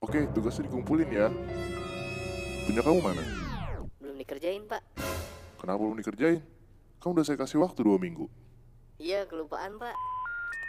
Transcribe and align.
Oke, 0.00 0.24
tugasnya 0.32 0.64
dikumpulin 0.64 1.12
ya. 1.12 1.28
Punya 2.64 2.80
kamu 2.80 3.04
mana? 3.04 3.20
Belum 4.00 4.16
dikerjain, 4.16 4.64
Pak. 4.64 4.80
Kenapa 5.60 5.76
belum 5.76 6.00
dikerjain? 6.00 6.40
Kamu 7.04 7.20
udah 7.20 7.24
saya 7.28 7.36
kasih 7.36 7.60
waktu 7.60 7.84
dua 7.84 8.00
minggu. 8.00 8.24
Iya, 8.96 9.28
kelupaan, 9.28 9.76
Pak. 9.76 9.92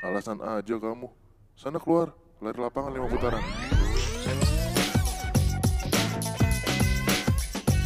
Alasan 0.03 0.43
aja 0.43 0.75
kamu. 0.75 1.07
Sana 1.55 1.79
keluar, 1.79 2.11
lari 2.43 2.59
lapangan 2.59 2.91
lima 2.91 3.07
putaran. 3.07 3.39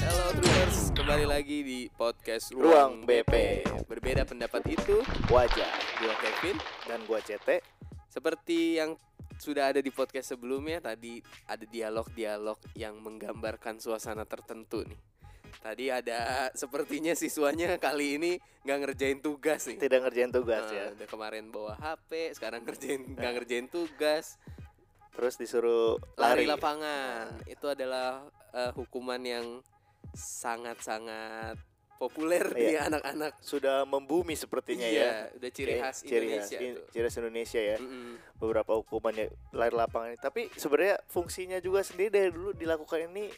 Halo 0.01 0.25
Troopers, 0.41 0.97
kembali 0.97 1.25
lagi 1.29 1.57
di 1.61 1.79
podcast 1.93 2.57
Ruang 2.57 2.65
Ruang, 2.65 2.93
BP. 3.05 3.33
Berbeda 3.85 4.25
pendapat 4.25 4.65
itu, 4.65 4.97
wajah 5.29 5.69
gua 6.01 6.15
Kevin. 6.25 6.57
dan 6.89 7.05
gua 7.05 7.21
CT 7.21 7.61
Seperti 8.09 8.81
yang 8.81 8.97
sudah 9.37 9.71
ada 9.71 9.79
di 9.83 9.91
podcast 9.91 10.35
sebelumnya, 10.35 10.79
tadi 10.79 11.19
ada 11.47 11.63
dialog-dialog 11.67 12.59
yang 12.75 12.99
menggambarkan 12.99 13.79
suasana 13.79 14.23
tertentu 14.23 14.83
nih. 14.87 14.99
Tadi 15.61 15.89
ada 15.89 16.51
sepertinya 16.53 17.17
siswanya 17.17 17.79
kali 17.81 18.21
ini 18.21 18.31
nggak 18.65 18.79
ngerjain 18.85 19.19
tugas 19.21 19.65
nih. 19.65 19.77
tidak 19.81 20.05
ngerjain 20.05 20.29
tugas 20.33 20.63
Nah, 20.69 20.73
ya 20.77 20.85
Udah 20.93 21.07
kemarin 21.09 21.49
bawa 21.49 21.73
HP, 21.79 22.37
sekarang 22.37 22.61
ngerjain 22.65 23.01
nggak 23.17 23.33
ngerjain 23.39 23.67
tugas. 23.69 24.37
terus 25.15 25.39
disuruh 25.39 25.95
Lari 26.19 26.43
lari, 26.43 26.45
lapangan 26.51 27.39
itu 27.47 27.71
adalah 27.71 28.27
eh, 28.51 28.71
hukuman 28.75 29.21
yang 29.23 29.63
sangat-sangat 30.11 31.55
populer 31.95 32.43
di 32.49 32.65
Iya. 32.69 32.87
anak-anak. 32.87 33.31
sudah 33.39 33.83
membumi 33.83 34.33
sepertinya 34.33 34.83
ya 34.83 34.91
Iya, 34.91 35.11
udah 35.33 35.49
ciri 35.49 35.73
khas 35.77 35.97
ciri 36.01 36.25
Indonesia 36.29 36.57
khas, 36.57 36.65
in- 36.65 36.81
ciri 36.89 37.05
khas 37.05 37.17
Indonesia 37.17 37.61
ya 37.61 37.77
Mm-mm. 37.77 38.13
beberapa 38.35 38.71
hukumannya 38.75 39.25
lari 39.51 39.73
lapangan 39.73 40.09
ini. 40.09 40.19
tapi 40.19 40.41
sebenarnya 40.53 40.97
fungsinya 41.05 41.57
juga 41.57 41.81
sendiri 41.81 42.09
dari 42.11 42.29
dulu 42.29 42.51
dilakukan 42.51 42.99
ini 43.07 43.31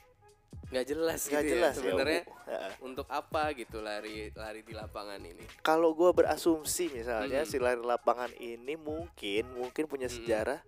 nggak 0.68 0.86
jelas 0.86 1.22
nggak 1.24 1.42
gitu 1.42 1.52
jelas 1.54 1.74
ya 1.74 1.80
sebenarnya. 1.80 2.22
Heeh. 2.46 2.72
untuk 2.82 3.08
apa 3.08 3.44
gitu 3.54 3.78
lari 3.80 4.34
lari 4.34 4.62
di 4.62 4.74
lapangan 4.74 5.22
ini. 5.22 5.46
kalau 5.62 5.94
gua 5.94 6.12
berasumsi 6.12 6.92
misalnya 6.92 7.42
Mm. 7.42 7.48
si 7.48 7.58
lari 7.58 7.80
lapangan 7.80 8.34
ini 8.36 8.74
mungkin 8.76 9.48
mungkin 9.54 9.86
punya 9.86 10.06
Mm. 10.06 10.16
sejarah 10.18 10.60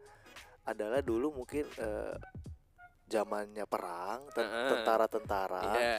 adalah 0.64 1.02
dulu 1.02 1.34
mungkin 1.34 1.66
eh, 1.76 2.16
zamannya 3.08 3.66
perang 3.66 4.30
tentara-tentara 4.32 5.66
Iya. 5.74 5.98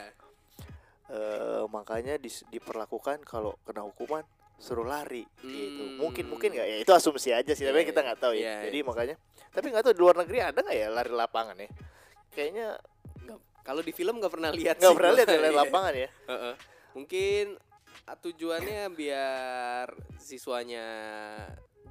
Eh, 1.11 1.65
makanya 1.67 2.15
dis- 2.17 2.47
diperlakukan 2.47 3.23
kalau 3.23 3.59
kena 3.63 3.83
hukuman 3.83 4.23
suruh 4.57 4.85
lari 4.85 5.25
gitu. 5.41 5.83
Hmm. 5.83 5.97
mungkin 5.99 6.25
mungkin 6.27 6.53
nggak 6.53 6.67
ya? 6.67 6.77
Itu 6.79 6.93
asumsi 6.93 7.33
aja 7.33 7.51
sih 7.51 7.65
tapi 7.65 7.81
Iya, 7.81 7.89
kita 7.89 8.01
nggak 8.03 8.19
tahu 8.19 8.33
ya. 8.33 8.41
iya, 8.41 8.55
jadi 8.69 8.79
makanya 8.83 9.17
tapi 9.49 9.67
nggak 9.69 9.83
tahu 9.83 9.95
di 9.97 10.01
luar 10.01 10.17
negeri 10.19 10.39
ada 10.39 10.59
nggak 10.59 10.77
ya 10.77 10.89
lari 10.89 11.11
lapangan 11.11 11.57
ya? 11.57 11.69
Kayaknya 12.31 12.67
Nggak- 13.21 13.43
kalau 13.61 13.81
di 13.81 13.91
film 13.91 14.15
nggak 14.17 14.31
pernah 14.31 14.51
lihat 14.51 14.77
nggak 14.77 14.95
pernah 14.95 15.13
lihat 15.13 15.29
lari 15.29 15.41
Iya. 15.49 15.59
lapangan 15.59 15.95
ya? 15.97 16.09
Heeh. 16.29 16.55
Mungkin 16.93 17.45
ah, 18.05 18.17
tujuannya 18.17 18.83
biar 18.93 19.87
siswanya 20.17 20.87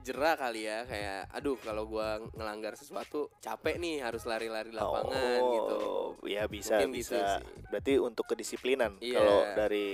jerah 0.01 0.33
kali 0.33 0.63
ya 0.63 0.83
kayak 0.83 1.27
aduh 1.29 1.55
kalau 1.57 1.83
gua 1.85 2.17
ngelanggar 2.33 2.73
sesuatu 2.73 3.29
capek 3.37 3.77
nih 3.77 3.99
harus 3.99 4.23
lari-lari 4.23 4.71
lapangan 4.71 5.39
oh, 5.39 5.51
gitu. 5.53 5.77
ya 6.25 6.47
bisa 6.47 6.79
Mungkin 6.79 6.95
gitu 6.95 7.13
bisa 7.15 7.39
sih. 7.39 7.45
berarti 7.67 7.93
untuk 7.97 8.25
kedisiplinan 8.25 8.97
Iya. 8.97 9.15
kalau 9.15 9.39
dari 9.53 9.87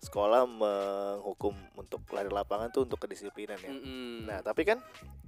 sekolah 0.00 0.42
menghukum 0.44 1.54
untuk 1.76 2.04
lari 2.10 2.28
lapangan 2.28 2.68
tuh 2.68 2.84
untuk 2.84 3.00
kedisiplinan 3.00 3.56
ya 3.56 3.72
Mm-mm. 3.72 4.26
nah 4.26 4.38
tapi 4.40 4.62
kan 4.62 4.80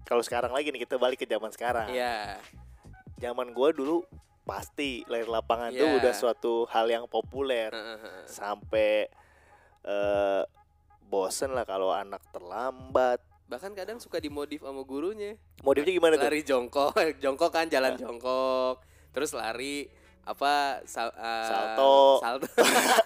kalau 0.02 0.20
sekarang 0.20 0.52
lagi 0.52 0.68
nih 0.68 0.82
kita 0.82 0.96
balik 0.96 1.16
ke 1.18 1.26
zaman 1.26 1.48
sekarang 1.48 1.88
Iya. 1.88 2.36
zaman 3.16 3.50
gua 3.50 3.72
dulu 3.72 4.04
pasti 4.42 5.02
lari 5.06 5.24
lapangan 5.24 5.72
tuh 5.72 5.86
Iya. 5.86 5.96
udah 5.98 6.12
suatu 6.12 6.64
hal 6.66 6.86
yang 6.86 7.04
populer 7.06 7.72
Heeh, 7.72 7.98
heeh. 7.98 8.24
sampai 8.26 8.90
eh 9.82 10.42
bosen 11.02 11.54
lah 11.54 11.62
kalau 11.62 11.94
anak 11.94 12.18
terlambat 12.30 13.22
Bahkan 13.46 13.72
kadang 13.72 13.98
suka 13.98 14.18
dimodif 14.18 14.60
sama 14.60 14.82
gurunya. 14.82 15.38
modifnya 15.62 15.92
gimana 15.92 16.14
tuh 16.14 16.26
Lari 16.26 16.42
jongkok, 16.42 16.90
jongkok 17.22 17.50
kan 17.50 17.66
jalan 17.66 17.94
jongkok. 17.94 18.82
Terus 19.10 19.30
lari 19.32 19.86
apa 20.22 20.82
sal- 20.82 21.14
eh, 21.14 21.46
Salto. 21.46 22.18
salto. 22.18 22.50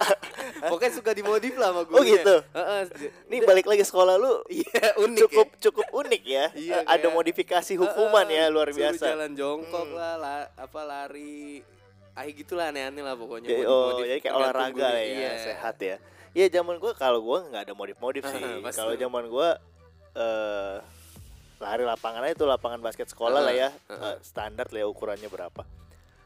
Pokoknya 0.63 0.89
suka 0.91 1.11
dimodif 1.13 1.53
lah 1.53 1.69
sama 1.69 1.79
oh 1.79 1.85
gurunya. 1.85 2.17
gitu 2.17 2.35
Heeh. 2.51 2.81
nih 3.29 3.39
balik 3.41 3.65
lagi 3.67 3.83
sekolah 3.83 4.17
lu 4.17 4.41
Iya, 4.51 4.97
unik 4.97 5.21
cukup 5.21 5.47
ya. 5.47 5.57
cukup 5.61 5.85
unik 5.95 6.23
ya 6.23 6.45
Iya, 6.51 6.77
Eh, 6.79 6.83
ada 6.87 7.07
modifikasi 7.09 7.73
hukuman 7.77 8.25
Heeh, 8.25 8.41
ya 8.41 8.49
luar 8.49 8.67
suruh 8.67 8.77
biasa 8.89 9.05
jalan 9.07 9.31
jongkok 9.31 9.85
Hmm. 9.85 9.93
lah, 9.93 10.13
la- 10.17 10.49
apa 10.55 10.81
lari 10.81 11.61
ah 12.11 12.25
gitulah 12.27 12.67
aneh-aneh 12.67 12.99
lah 12.99 13.13
pokoknya. 13.13 13.47
jadi, 13.47 13.63
modif-modif 13.63 13.93
oh 13.95 14.01
jadi 14.03 14.19
kayak 14.19 14.35
olahraga 14.35 14.87
ya 14.91 15.05
Iya. 15.05 15.31
sehat 15.39 15.75
ya 15.79 15.95
Iya 16.31 16.45
zaman 16.51 16.75
gua 16.77 16.91
kalau 16.93 17.19
gua 17.19 17.45
nggak 17.45 17.61
ada 17.63 17.73
modif-modif 17.73 18.23
sih 18.23 18.41
kalau 18.71 18.93
zaman 18.95 19.23
gua 19.27 19.61
eh 20.13 20.77
lari 21.57 21.83
lapangan 21.83 22.25
aja 22.25 22.35
tuh 22.35 22.45
lapangan 22.45 22.79
basket 22.79 23.07
sekolah 23.07 23.39
lah 23.39 23.53
ya 23.53 23.69
Heeh. 23.87 24.01
Eh, 24.03 24.17
standar 24.21 24.67
lah 24.67 24.81
ya 24.81 24.87
ukurannya 24.87 25.27
berapa 25.27 25.61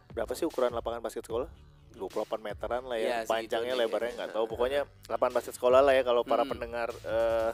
berapa 0.10 0.32
sih 0.32 0.44
ukuran 0.44 0.72
lapangan 0.72 1.00
basket 1.00 1.24
sekolah 1.24 1.50
28 1.92 2.00
meteran 2.40 2.84
lah 2.84 2.96
ya 2.96 3.08
segitu 3.20 3.30
panjangnya 3.30 3.76
lebarnya 3.78 4.12
nggak 4.16 4.32
tahu 4.32 4.46
pokoknya 4.48 4.82
lapangan 5.06 5.34
basket 5.34 5.54
sekolah 5.54 5.80
lah 5.80 5.92
ya 5.92 6.04
kalau 6.04 6.24
para 6.24 6.44
Hmm. 6.44 6.52
pendengar 6.52 6.90
eh, 7.04 7.52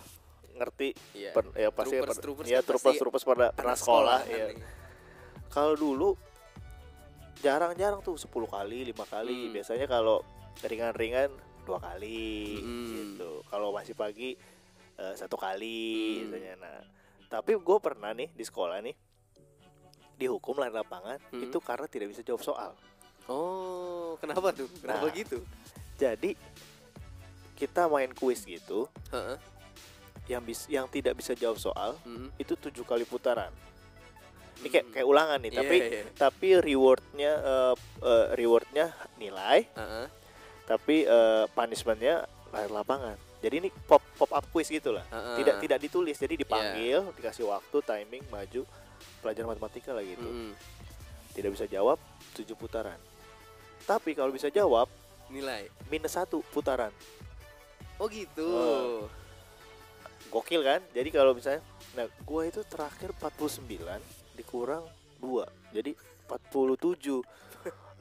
ngerti 0.53 0.89
Iya. 1.15 1.31
per- 1.31 1.53
ya 1.55 1.69
pasti 1.69 1.95
Troopers, 1.95 2.09
per- 2.11 2.21
troopers 2.21 2.47
ya 2.47 2.59
kan 2.59 2.67
troopers 2.67 2.97
troopers 2.97 3.23
pada 3.23 3.47
pernah 3.49 3.73
sekolah 3.75 4.19
kan 4.19 4.29
ya 4.29 4.45
kalau 5.49 5.73
dulu 5.73 6.09
jarang-jarang 7.37 7.99
tuh 7.99 8.13
10 8.15 8.29
kali 8.47 8.85
lima 8.85 9.05
kali 9.05 9.49
Hmm. 9.49 9.53
biasanya 9.53 9.85
kalau 9.85 10.21
ringan-ringan 10.61 11.33
dua 11.63 11.77
kali 11.77 12.57
Hmm. 12.57 12.85
gitu 12.93 13.41
kalau 13.47 13.69
masih 13.71 13.93
pagi 13.93 14.37
eh, 15.01 15.13
satu 15.15 15.33
kali 15.35 15.81
Hmm. 16.15 16.29
biasanya 16.29 16.53
nah 16.57 16.79
tapi 17.27 17.55
gue 17.55 17.77
pernah 17.79 18.11
nih 18.11 18.29
di 18.29 18.43
sekolah 18.43 18.77
nih 18.79 18.93
dihukum 20.15 20.55
lari 20.55 20.69
lapangan 20.71 21.17
Hmm. 21.29 21.41
itu 21.41 21.57
karena 21.59 21.87
tidak 21.87 22.07
bisa 22.09 22.21
jawab 22.21 22.41
soal 22.41 22.73
Oh, 23.25 24.17
kenapa 24.17 24.49
tuh? 24.51 24.67
Kenapa 24.75 25.07
Nah. 25.07 25.13
gitu? 25.13 25.39
jadi 25.95 26.33
kita 27.53 27.85
main 27.85 28.09
kuis 28.11 28.41
gitu 28.41 28.89
Heeh. 29.09 29.37
yang 30.27 30.41
bis 30.41 30.65
yang 30.65 30.85
tidak 30.87 31.13
bisa 31.13 31.33
jawab 31.33 31.57
soal 31.57 31.93
Mm. 32.01 32.33
itu 32.35 32.53
tujuh 32.55 32.81
kali 32.81 33.05
putaran 33.05 33.53
ini 34.57 34.67
kayak 34.67 34.85
kayak 34.91 35.07
ulangan 35.07 35.37
nih 35.37 35.51
Iya, 35.51 35.57
tapi 35.57 35.75
iya. 35.79 36.01
tapi 36.15 36.47
rewardnya 36.59 37.31
eh, 37.37 37.75
eh, 38.01 38.25
rewardnya 38.35 38.85
nilai 39.15 39.69
Heeh. 39.71 40.05
tapi 40.65 41.05
eh, 41.05 41.45
punishmentnya 41.47 42.25
lari 42.49 42.69
lapangan 42.69 43.17
jadi 43.41 43.57
ini 43.57 43.69
pop 43.83 43.99
pop 44.15 44.29
up 44.29 44.45
quiz 44.47 44.67
gitu 44.67 44.91
lah 44.91 45.03
Heeh. 45.03 45.41
tidak 45.41 45.55
tidak 45.59 45.79
ditulis 45.79 46.15
jadi 46.15 46.33
Iya. 46.33 46.41
dipanggil 46.41 46.99
dikasih 47.13 47.45
waktu 47.45 47.77
timing 47.81 48.23
maju 48.27 48.61
pelajaran 49.19 49.49
matematika 49.49 49.91
lah 49.91 50.01
gitu 50.01 50.23
Mm-mm. 50.23 50.53
tidak 51.33 51.51
bisa 51.51 51.65
jawab 51.65 51.97
tujuh 52.31 52.53
putaran 52.53 52.97
tapi 53.83 54.13
kalau 54.13 54.29
bisa 54.29 54.47
jawab 54.47 54.85
Nilai. 55.27 55.67
minus 55.87 56.13
satu 56.13 56.43
putaran 56.47 56.93
Oh 57.97 58.09
gitu. 58.09 58.41
Oh. 58.41 59.05
gokil 60.27 60.61
kan 60.61 60.81
jadi 60.89 61.09
kalau 61.09 61.33
misalnya 61.33 61.61
nah 61.91 62.07
gua 62.21 62.45
itu 62.45 62.63
terakhir 62.63 63.11
49 63.13 63.67
dikurang 64.33 64.81
dua 65.17 65.43
jadi 65.69 65.91
47 66.25 67.19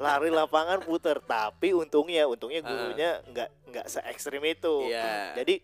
lari 0.00 0.33
lapangan 0.33 0.81
puter. 0.81 1.21
Tapi 1.21 1.71
untungnya 1.71 2.25
untungnya 2.25 2.61
gurunya 2.61 3.11
nggak 3.22 3.49
nggak 3.69 3.87
se 3.87 4.00
ekstrim 4.03 4.41
itu. 4.43 4.88
Iya. 4.88 5.37
jadi 5.37 5.61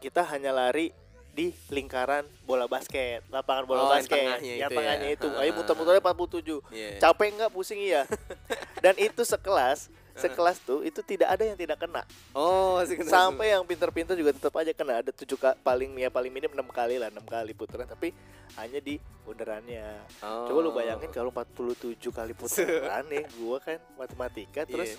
kita 0.00 0.24
hanya 0.24 0.50
lari 0.50 0.94
di 1.30 1.54
lingkaran 1.68 2.26
bola 2.42 2.66
basket 2.66 3.22
lapangan 3.28 3.64
bola 3.64 3.80
Oh, 3.80 3.86
yang 3.86 4.02
basket. 4.02 4.18
tengahnya 4.18 4.54
yang 4.56 4.66
itu 4.66 4.76
tengahnya 4.76 5.08
ya. 5.08 5.14
itu 5.14 5.28
ayo 5.30 5.50
muter-muternya 5.54 6.02
47 6.02 6.58
Iya. 6.72 6.90
capek 6.98 7.28
nggak 7.36 7.50
pusing? 7.52 7.80
Iya. 7.80 8.02
Dan 8.84 8.94
itu 8.96 9.22
sekelas 9.22 9.86
sekelas 10.20 10.56
tuh 10.60 10.80
itu 10.84 11.00
tidak 11.00 11.28
ada 11.32 11.44
yang 11.48 11.56
tidak 11.56 11.80
kena. 11.80 12.02
Oh, 12.36 12.78
kena 12.84 13.08
sampai 13.08 13.56
yang 13.56 13.64
pinter-pinter 13.64 14.14
juga 14.14 14.36
tetap 14.36 14.52
aja 14.56 14.70
kena. 14.70 15.00
Ada 15.00 15.10
tujuh 15.16 15.36
ka- 15.36 15.56
paling 15.60 15.96
ya 15.96 16.08
paling 16.08 16.28
minim 16.28 16.52
enam 16.52 16.68
kali 16.68 17.00
lah 17.00 17.08
enam 17.08 17.24
kali 17.24 17.56
putaran. 17.56 17.88
Tapi 17.88 18.12
hanya 18.58 18.82
di 18.82 18.98
bundarannya. 19.22 19.86
Oh. 20.26 20.50
coba 20.50 20.58
lu 20.58 20.70
bayangin 20.74 21.10
kalau 21.14 21.30
47 21.30 21.94
kali 22.10 22.32
putaran 22.34 23.06
nih 23.06 23.24
gua 23.38 23.62
kan 23.62 23.78
matematika 23.94 24.66
terus 24.66 24.98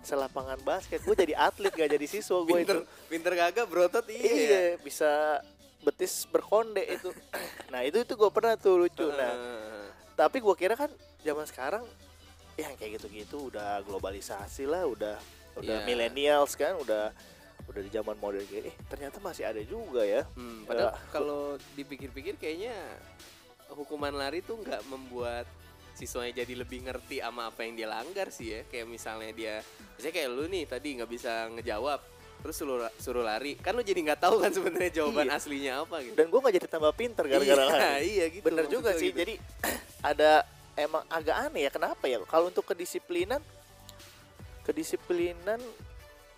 selapangan 0.00 0.56
basket 0.64 1.04
gua 1.04 1.12
jadi 1.12 1.36
atlet 1.36 1.68
gak 1.68 1.92
jadi 1.92 2.06
siswa 2.08 2.40
gua 2.40 2.64
pinter 2.64 2.80
itu. 2.80 2.84
Pinter 3.12 3.32
kagak 3.36 3.66
berotot 3.68 4.04
iya. 4.08 4.32
iya 4.32 4.62
bisa 4.80 5.44
betis 5.80 6.24
berkonde 6.24 6.80
itu. 6.84 7.12
Nah 7.72 7.84
itu 7.84 8.00
itu 8.00 8.12
gua 8.16 8.32
pernah 8.32 8.56
tuh 8.56 8.80
lucu. 8.80 9.06
Nah 9.12 9.32
tapi 10.16 10.40
gua 10.40 10.56
kira 10.56 10.72
kan 10.72 10.88
zaman 11.20 11.44
sekarang 11.44 11.84
yang 12.62 12.74
kayak 12.74 12.92
gitu-gitu 12.96 13.48
udah 13.48 13.80
globalisasi 13.82 14.64
lah 14.64 14.84
udah 14.84 15.16
udah 15.56 15.76
Iya. 15.76 15.86
millennials 15.86 16.54
kan 16.54 16.76
udah 16.76 17.10
udah 17.66 17.80
di 17.80 17.90
zaman 17.90 18.16
modern 18.16 18.42
kayak 18.44 18.64
eh 18.66 18.76
ternyata 18.86 19.16
masih 19.18 19.44
ada 19.44 19.62
juga 19.62 20.02
ya 20.02 20.22
Hmm, 20.32 20.64
padahal 20.64 20.90
Ya. 20.90 21.00
kalau 21.08 21.42
dipikir-pikir 21.74 22.34
kayaknya 22.36 22.74
hukuman 23.70 24.10
lari 24.12 24.40
tuh 24.40 24.58
nggak 24.58 24.82
membuat 24.84 25.46
siswanya 25.92 26.32
jadi 26.36 26.54
lebih 26.56 26.82
ngerti 26.82 27.20
sama 27.20 27.46
apa 27.46 27.62
yang 27.62 27.76
dia 27.76 27.86
langgar 27.86 28.30
sih 28.30 28.50
ya 28.50 28.60
kayak 28.64 28.86
misalnya 28.86 29.30
dia 29.30 29.54
misalnya 29.92 30.14
kayak 30.16 30.30
lu 30.30 30.44
nih 30.46 30.64
tadi 30.64 30.88
nggak 30.96 31.06
bisa 31.08 31.32
ngejawab 31.50 32.00
terus 32.40 32.56
suruh 32.56 32.88
suruh 32.96 33.20
lari 33.20 33.52
kan 33.54 33.70
lu 33.70 33.82
jadi 33.82 34.00
nggak 34.02 34.20
tahu 34.20 34.40
kan 34.40 34.48
sebenarnya 34.50 34.90
jawaban 34.94 35.28
Iya. 35.28 35.36
aslinya 35.36 35.72
apa 35.80 35.96
gitu 36.00 36.16
Dan 36.16 36.26
gue 36.26 36.38
gak 36.40 36.54
jadi 36.56 36.66
tambah 36.68 36.92
pinter 36.94 37.24
gara-gara 37.26 37.60
iya, 37.60 37.68
lari. 37.68 38.06
iya 38.08 38.26
gitu 38.30 38.44
Bener 38.44 38.64
juga 38.66 38.90
sih. 38.96 39.12
gitu. 39.12 39.18
Jadi 39.18 39.34
ada 40.10 40.30
emang 40.76 41.02
agak 41.08 41.36
aneh 41.36 41.66
ya. 41.66 41.70
Kenapa 41.70 42.04
ya? 42.06 42.18
Kalau 42.24 42.48
untuk 42.48 42.64
kedisiplinan, 42.64 43.40
kedisiplinan, 44.62 45.60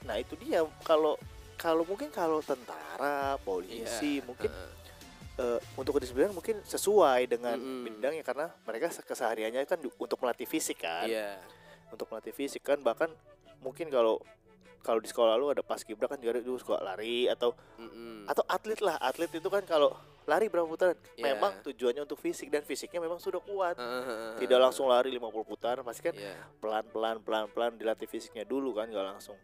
nah 0.04 0.16
itu 0.16 0.34
dia. 0.38 0.62
Kalau 0.82 1.18
kalau 1.56 1.86
mungkin 1.86 2.10
kalau 2.10 2.42
tentara, 2.42 3.38
polisi, 3.40 4.18
Iya, 4.18 4.26
mungkin 4.26 4.50
heeh. 4.50 4.70
eh, 5.38 5.58
untuk 5.78 5.96
kedisiplinan 5.96 6.34
mungkin 6.34 6.58
sesuai 6.64 7.30
dengan 7.30 7.54
Mm-mm. 7.54 7.86
bidangnya 7.86 8.24
karena 8.26 8.46
mereka 8.66 8.90
se- 8.90 9.04
kesehariannya 9.06 9.62
kan 9.64 9.78
untuk 9.78 10.18
melatih 10.18 10.48
fisik 10.48 10.82
kan. 10.82 11.06
iya 11.06 11.38
Untuk 11.92 12.08
melatih 12.10 12.34
fisik 12.34 12.66
kan 12.66 12.80
bahkan 12.82 13.08
mungkin 13.62 13.86
kalau 13.88 14.18
kalau 14.82 14.98
di 14.98 15.06
sekolah 15.06 15.38
lu 15.38 15.46
ada 15.54 15.62
paskibra 15.62 16.10
kan 16.10 16.18
juga 16.18 16.34
ada 16.34 16.42
suka 16.42 16.82
lari 16.82 17.30
atau 17.30 17.54
mm-mm. 17.78 18.26
atau 18.26 18.42
atlet 18.50 18.80
lah 18.82 18.98
atlet 18.98 19.30
itu 19.30 19.46
kan 19.46 19.62
kalau 19.62 19.94
lari 20.24 20.46
berapa 20.46 20.64
putaran 20.64 20.94
Iya. 21.12 21.24
memang 21.28 21.62
tujuannya 21.62 22.02
untuk 22.02 22.16
fisik 22.16 22.46
dan 22.46 22.60
fisiknya 22.60 22.98
memang 22.98 23.18
sudah 23.18 23.38
kuat 23.38 23.74
heeh, 23.74 24.38
tidak 24.38 24.58
langsung 24.60 24.86
lari 24.86 25.10
50 25.10 25.18
putaran 25.42 25.82
pasti 25.82 26.02
kan 26.02 26.14
Iya. 26.14 26.34
pelan 26.58 26.84
pelan 26.86 27.16
pelan 27.18 27.46
pelan 27.48 27.72
dilatih 27.74 28.06
fisiknya 28.06 28.42
dulu 28.42 28.72
kan 28.72 28.86
nggak 28.86 29.06
langsung 29.08 29.34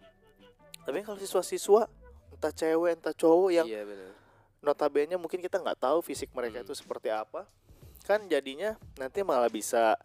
tapi 0.80 1.02
kalau 1.02 1.16
siswa-siswa 1.16 1.90
entah 2.30 2.52
cewek 2.52 2.92
entah 2.94 3.12
cowok 3.12 3.50
yang 3.52 3.66
iya 3.66 3.82
benar 3.82 4.14
notabene 4.58 5.14
mungkin 5.14 5.38
kita 5.38 5.56
nggak 5.56 5.78
tahu 5.78 5.98
fisik 6.00 6.30
mereka 6.30 6.58
Hmm. 6.58 6.64
itu 6.64 6.74
seperti 6.74 7.08
apa 7.08 7.46
kan 8.02 8.24
jadinya 8.24 8.72
nanti 8.94 9.20
malah 9.20 9.46
bisa 9.46 9.98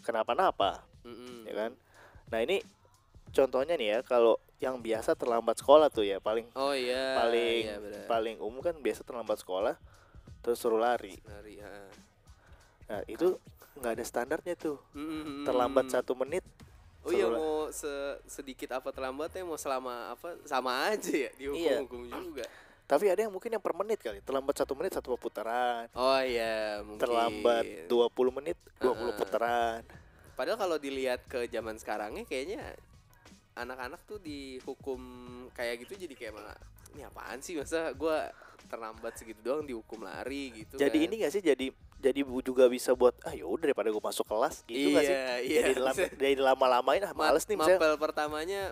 kenapa-napa 0.00 0.86
Mm-mm. 1.02 1.44
ya 1.44 1.54
kan 1.56 1.72
nah 2.28 2.38
ini 2.38 2.62
contohnya 3.30 3.74
nih 3.74 3.88
ya 3.88 3.98
kalau 4.02 4.34
yang 4.58 4.76
biasa 4.76 5.14
terlambat 5.14 5.56
sekolah 5.56 5.88
tuh 5.88 6.02
ya 6.02 6.18
paling 6.18 6.44
oh 6.52 6.70
iya 6.70 7.16
paling 7.16 7.62
iya, 7.64 7.76
paling 8.04 8.36
umum 8.38 8.60
kan 8.60 8.74
biasa 8.74 9.00
terlambat 9.00 9.38
sekolah 9.38 9.74
terus 10.40 10.56
suruh 10.56 10.76
lari 10.76 11.16
Lari, 11.22 11.56
heeh. 11.56 11.90
nah 12.86 13.00
itu 13.06 13.38
nggak 13.76 13.92
ada 13.94 14.04
standarnya 14.04 14.54
tuh 14.54 14.76
Mm-mm. 14.92 15.44
terlambat 15.44 15.88
satu 15.88 16.12
menit 16.14 16.42
Oh 17.00 17.08
iya 17.08 17.24
mau 17.26 17.72
se- 17.72 18.20
sedikit 18.28 18.76
apa 18.76 18.92
terlambatnya 18.92 19.40
mau 19.40 19.56
selama 19.56 20.12
apa 20.12 20.36
sama 20.44 20.92
aja 20.92 21.08
ya 21.08 21.32
Iya. 21.32 21.80
dihukum-hukum 21.80 22.12
juga. 22.12 22.44
tapi 22.84 23.08
ada 23.08 23.24
yang 23.24 23.32
mungkin 23.32 23.48
yang 23.48 23.62
per 23.62 23.72
menit 23.72 23.98
kali 23.98 24.20
terlambat 24.20 24.52
satu 24.54 24.76
menit 24.76 24.92
satu 24.92 25.16
putaran 25.16 25.88
Oh 25.94 26.20
iya 26.20 26.84
mungkin. 26.84 27.00
terlambat 27.00 27.88
20 27.88 28.36
menit 28.36 28.58
20 28.76 28.92
Heeh. 28.92 29.12
putaran 29.16 29.80
Padahal 30.36 30.56
kalau 30.58 30.76
dilihat 30.76 31.24
ke 31.24 31.44
zaman 31.46 31.76
sekarangnya 31.76 32.24
kayaknya 32.24 32.76
anak-anak 33.60 34.00
tuh 34.02 34.18
dihukum 34.18 35.00
kayak 35.52 35.82
gitu 35.82 35.94
jadi 35.98 36.14
kayak 36.14 36.32
malah 36.34 36.56
ini 36.90 37.02
apaan 37.02 37.38
sih 37.38 37.54
masa 37.54 37.92
gua 37.92 38.28
terlambat 38.62 39.14
segitu 39.14 39.40
doang 39.40 39.62
dihukum 39.62 40.00
lari 40.00 40.52
gitu 40.54 40.76
jadi 40.76 40.90
kan. 40.94 41.06
ini 41.06 41.14
gak 41.18 41.32
sih 41.32 41.42
jadi 41.42 41.66
jadi 41.96 42.20
bu- 42.22 42.40
juga 42.40 42.64
bisa 42.66 42.92
buat 42.92 43.12
ah 43.22 43.32
yaudah 43.32 43.66
daripada 43.66 43.88
gue 43.88 44.00
masuk 44.00 44.24
kelas 44.24 44.62
gitu 44.64 44.88
iya, 44.88 44.94
gak 44.94 45.04
sih 45.04 45.16
iya. 45.46 45.60
jadi 45.66 45.80
lama 45.80 45.96
jadi 46.14 46.34
lama-lamain 46.38 47.02
ah 47.02 47.12
males 47.12 47.44
nih 47.44 47.56
misalnya 47.56 47.78
Mapel 47.78 47.94
pertamanya 47.96 48.62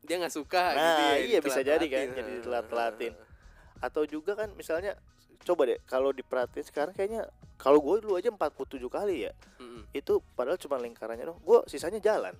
dia 0.00 0.16
nggak 0.18 0.34
suka 0.34 0.62
Nah, 0.72 0.82
gitu 0.82 1.02
ya, 1.04 1.14
iya, 1.20 1.38
bisa 1.38 1.60
jadi 1.60 1.84
kan, 1.84 2.06
jadi 2.10 2.30
ditelat-telatin. 2.36 3.12
atau 3.78 4.02
juga 4.04 4.34
kan 4.34 4.50
misalnya 4.52 4.98
coba 5.42 5.66
deh 5.66 5.78
kalau 5.84 6.10
diperhatiin 6.10 6.62
sekarang 6.64 6.90
kayaknya 6.92 7.26
kalau 7.54 7.78
gue 7.78 7.98
dulu 8.00 8.14
aja 8.14 8.30
47 8.30 8.78
kali 8.88 9.26
ya 9.26 9.32
Mm-mm. 9.58 9.86
itu 9.92 10.18
padahal 10.34 10.54
cuma 10.56 10.74
lingkarannya 10.76 11.22
dong 11.24 11.38
gue 11.38 11.58
sisanya 11.66 11.98
jalan 11.98 12.34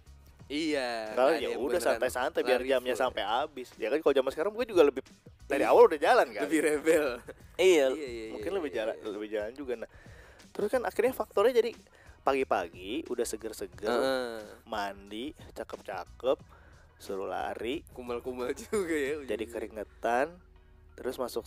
Iya. 0.47 1.13
kalau 1.13 1.33
ya 1.35 1.49
udah 1.55 1.81
santai-santai 1.81 2.41
biar 2.41 2.61
jamnya 2.61 2.93
full. 2.93 3.03
sampai 3.05 3.23
habis 3.23 3.69
ya 3.75 3.89
kan 3.89 3.99
kalau 3.99 4.15
zaman 4.15 4.31
sekarang 4.31 4.53
gue 4.53 4.65
juga 4.65 4.83
lebih 4.83 5.03
dari 5.45 5.63
awal 5.63 5.87
udah 5.87 5.97
jalan 5.97 6.27
kan 6.29 6.43
lebih 6.45 6.61
rebel. 6.61 7.07
iya, 7.57 7.89
Iya, 7.89 8.09
iya, 8.09 8.27
mungkin 8.31 8.49
iya, 8.49 8.57
lebih 8.57 8.71
iya, 8.71 8.79
jalan 8.79 8.95
iya. 8.95 9.09
lebih 9.09 9.29
jalan 9.29 9.53
juga 9.53 9.73
nah 9.77 9.91
terus 10.49 10.69
kan 10.69 10.83
akhirnya 10.83 11.13
faktornya 11.13 11.55
jadi 11.55 11.71
pagi-pagi 12.23 13.09
udah 13.09 13.25
seger-seger 13.25 13.89
Heeh. 13.89 14.39
mandi 14.65 15.35
cakep-cakep 15.51 16.39
suruh 16.97 17.27
lari 17.27 17.83
Kumel-kumel 17.91 18.55
juga 18.63 18.95
ya. 18.95 19.15
jadi 19.27 19.45
keringetan 19.45 20.37
terus 20.93 21.17
masuk 21.17 21.43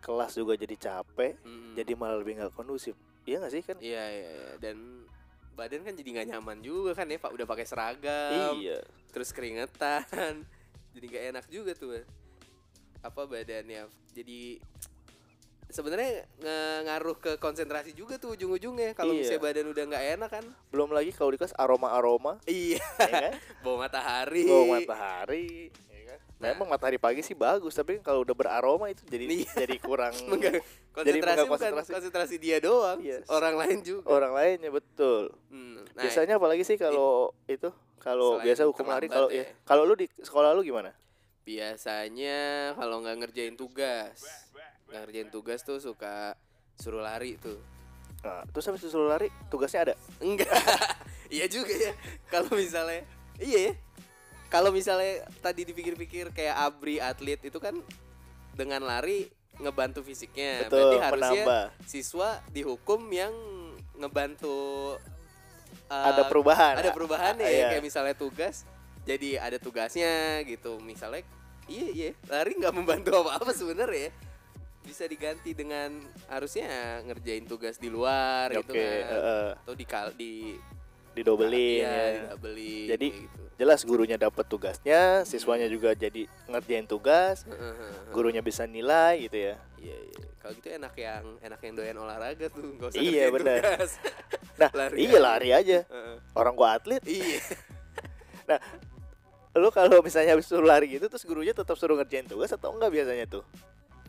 kelas 0.00 0.32
juga 0.32 0.54
jadi 0.54 0.72
capek 0.74 1.36
Mm-mm. 1.40 1.74
jadi 1.74 1.92
malah 1.92 2.16
lebih 2.16 2.38
nggak 2.38 2.52
kondusif 2.52 2.94
iya 3.22 3.36
nggak 3.36 3.52
sih 3.52 3.62
kan 3.62 3.76
Iya 3.76 4.04
iya 4.06 4.30
iya 4.30 4.50
dan 4.58 5.04
badan 5.54 5.80
kan 5.80 5.94
jadi 5.94 6.08
nggak 6.10 6.28
nyaman 6.30 6.58
juga 6.60 6.92
kan 6.92 7.06
ya 7.06 7.16
Pak? 7.16 7.30
Udah 7.30 7.46
pakai 7.46 7.64
seragam 7.64 8.58
iya. 8.58 8.82
terus 9.10 9.30
keringetan. 9.30 10.42
Jadi 10.94 11.04
nggak 11.10 11.24
enak 11.34 11.44
juga 11.48 11.72
tuh 11.74 11.98
apa 13.00 13.22
badannya? 13.24 13.86
Jadi 14.10 14.62
sebenarnya 15.66 16.22
nge- 16.38 16.80
ngaruh 16.86 17.16
ke 17.18 17.32
konsentrasi 17.36 17.90
juga 17.92 18.14
tuh 18.14 18.38
ujung-ujungnya. 18.38 18.94
Kalau 18.94 19.10
Iya. 19.10 19.26
misalnya 19.26 19.42
badan 19.42 19.66
udah 19.70 19.84
nggak 19.90 20.04
enak 20.14 20.30
kan? 20.30 20.44
Belum 20.70 20.90
lagi 20.90 21.10
kalau 21.10 21.34
di 21.34 21.38
kelas 21.38 21.54
aroma 21.58 21.90
aroma 21.90 22.38
iya 22.46 22.78
ya 22.78 23.10
kan? 23.10 23.32
Bawah 23.66 23.78
matahari. 23.82 24.46
Bawa 24.46 24.64
matahari. 24.78 25.74
Memang 26.46 26.68
matahari 26.68 26.96
pagi 26.96 27.20
sih 27.20 27.32
bagus 27.32 27.72
tapi 27.72 27.98
kalau 27.98 28.20
udah 28.20 28.32
beraroma 28.32 28.86
itu 28.86 29.00
jadi 29.04 29.24
Iya. 29.24 29.48
jadi 29.64 29.76
kurang 29.78 30.12
konsentrasi 30.94 31.10
mengganggu 31.10 31.44
bukan 31.46 31.50
konsentrasi. 31.72 31.90
konsentrasi 31.92 32.34
dia 32.36 32.58
doang 32.58 32.98
Iya. 33.00 33.24
orang 33.26 33.54
lain 33.56 33.78
juga. 33.80 34.04
Orang 34.06 34.32
lainnya 34.32 34.68
betul. 34.68 35.32
Hmm, 35.48 35.82
nah, 35.90 36.02
biasanya 36.02 36.36
apalagi 36.36 36.62
sih 36.62 36.76
kalau 36.76 37.32
itu? 37.46 37.72
Kalau 37.98 38.36
biasa 38.38 38.68
hukum 38.68 38.84
lari 38.84 39.08
kalau 39.08 39.32
ya. 39.32 39.42
ya 39.42 39.44
kalau 39.64 39.82
lu 39.82 39.94
di 39.94 40.04
sekolah 40.20 40.52
lu 40.52 40.60
gimana? 40.60 40.92
Biasanya 41.44 42.38
kalau 42.74 43.00
nggak 43.00 43.16
ngerjain 43.20 43.54
tugas 43.54 44.20
nggak 44.84 45.00
ngerjain 45.02 45.28
tugas 45.28 45.60
tuh 45.60 45.78
suka 45.78 46.36
suruh 46.74 47.00
lari 47.00 47.36
tuh. 47.36 47.56
Nah, 48.20 48.44
terus 48.48 48.64
habis 48.64 48.80
disuruh 48.80 49.06
lari 49.06 49.28
tugasnya 49.48 49.90
ada? 49.90 49.94
Enggak. 50.18 50.48
Iya 51.24 51.48
juga 51.48 51.72
ya. 51.72 51.90
Kalau 52.28 52.52
misalnya 52.52 53.02
iya 53.36 53.58
ya 53.68 53.72
kalau 54.52 54.70
misalnya 54.70 55.26
tadi 55.42 55.66
dipikir-pikir 55.66 56.30
kayak 56.30 56.56
abri 56.56 57.02
atlet 57.02 57.40
itu 57.42 57.58
kan 57.58 57.74
dengan 58.54 58.84
lari 58.86 59.26
ngebantu 59.58 60.02
fisiknya. 60.02 60.66
Betul 60.66 60.78
berarti 60.78 60.96
harusnya 60.98 61.44
menambah 61.44 61.64
siswa 61.86 62.28
dihukum 62.50 63.00
yang 63.10 63.34
ngebantu 63.98 64.56
uh, 65.90 66.06
ada 66.10 66.26
perubahan. 66.26 66.74
ada 66.78 66.90
perubahannya 66.90 67.46
Ah, 67.46 67.50
ya 67.50 67.58
iya. 67.58 67.66
kayak 67.74 67.84
misalnya 67.84 68.14
tugas 68.18 68.66
jadi 69.06 69.38
ada 69.38 69.58
tugasnya 69.62 70.42
gitu. 70.46 70.78
Misalnya 70.82 71.22
iya 71.70 71.86
iya 71.90 72.10
lari 72.26 72.58
nggak 72.58 72.74
membantu 72.74 73.10
apa 73.24 73.42
apa 73.42 73.52
sebenarnya. 73.54 74.10
Ya. 74.10 74.12
bisa 74.84 75.08
diganti 75.08 75.56
dengan 75.56 75.96
harusnya 76.28 77.00
ngerjain 77.08 77.48
tugas 77.48 77.80
di 77.80 77.88
luar 77.88 78.52
oke 78.52 78.68
gitu 78.68 78.72
kan. 78.76 79.16
heeh, 79.16 79.48
atau 79.56 79.72
di 79.72 79.86
di 80.12 80.32
didobelin 81.14 81.80
iya, 81.80 81.88
ya. 81.88 82.06
didobelin, 82.28 82.86
Jadi, 82.90 83.08
gitu. 83.14 83.42
jelas 83.54 83.80
gurunya 83.86 84.18
dapat 84.18 84.44
tugasnya 84.50 85.22
siswanya 85.22 85.70
juga 85.70 85.94
jadi 85.94 86.26
ngerjain 86.50 86.84
tugas 86.90 87.46
gurunya 88.10 88.42
bisa 88.42 88.66
nilai 88.66 89.24
gitu 89.30 89.38
ya. 89.50 89.56
Iya 89.78 89.96
iya 90.10 90.24
kalau 90.44 90.60
gitu 90.60 90.68
enak 90.76 90.92
yang 91.00 91.24
enak 91.40 91.60
yang 91.64 91.72
doyan 91.72 91.96
olahraga 91.96 92.46
tuh 92.52 92.76
nggak 92.76 92.92
usah 92.92 93.00
Iya, 93.00 93.24
benar. 93.32 93.64
tugas. 93.64 93.90
nah 94.60 94.70
Lari 94.76 94.96
iya 95.00 95.16
lari 95.16 95.50
aja. 95.56 95.78
Orang 96.36 96.52
gua 96.52 96.76
atlet. 96.76 97.00
Iya. 97.08 97.40
Lu 99.56 99.72
kalau 99.72 100.04
misalnya 100.04 100.36
habis 100.36 100.44
suruh 100.44 100.68
lari 100.68 101.00
gitu 101.00 101.08
terus 101.08 101.24
gurunya 101.24 101.56
tetap 101.56 101.80
suruh 101.80 101.96
ngerjain 101.96 102.28
tugas 102.28 102.52
atau 102.52 102.76
enggak 102.76 102.92
biasanya 102.92 103.24
tuh? 103.24 103.44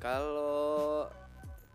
Kalau 0.02 1.08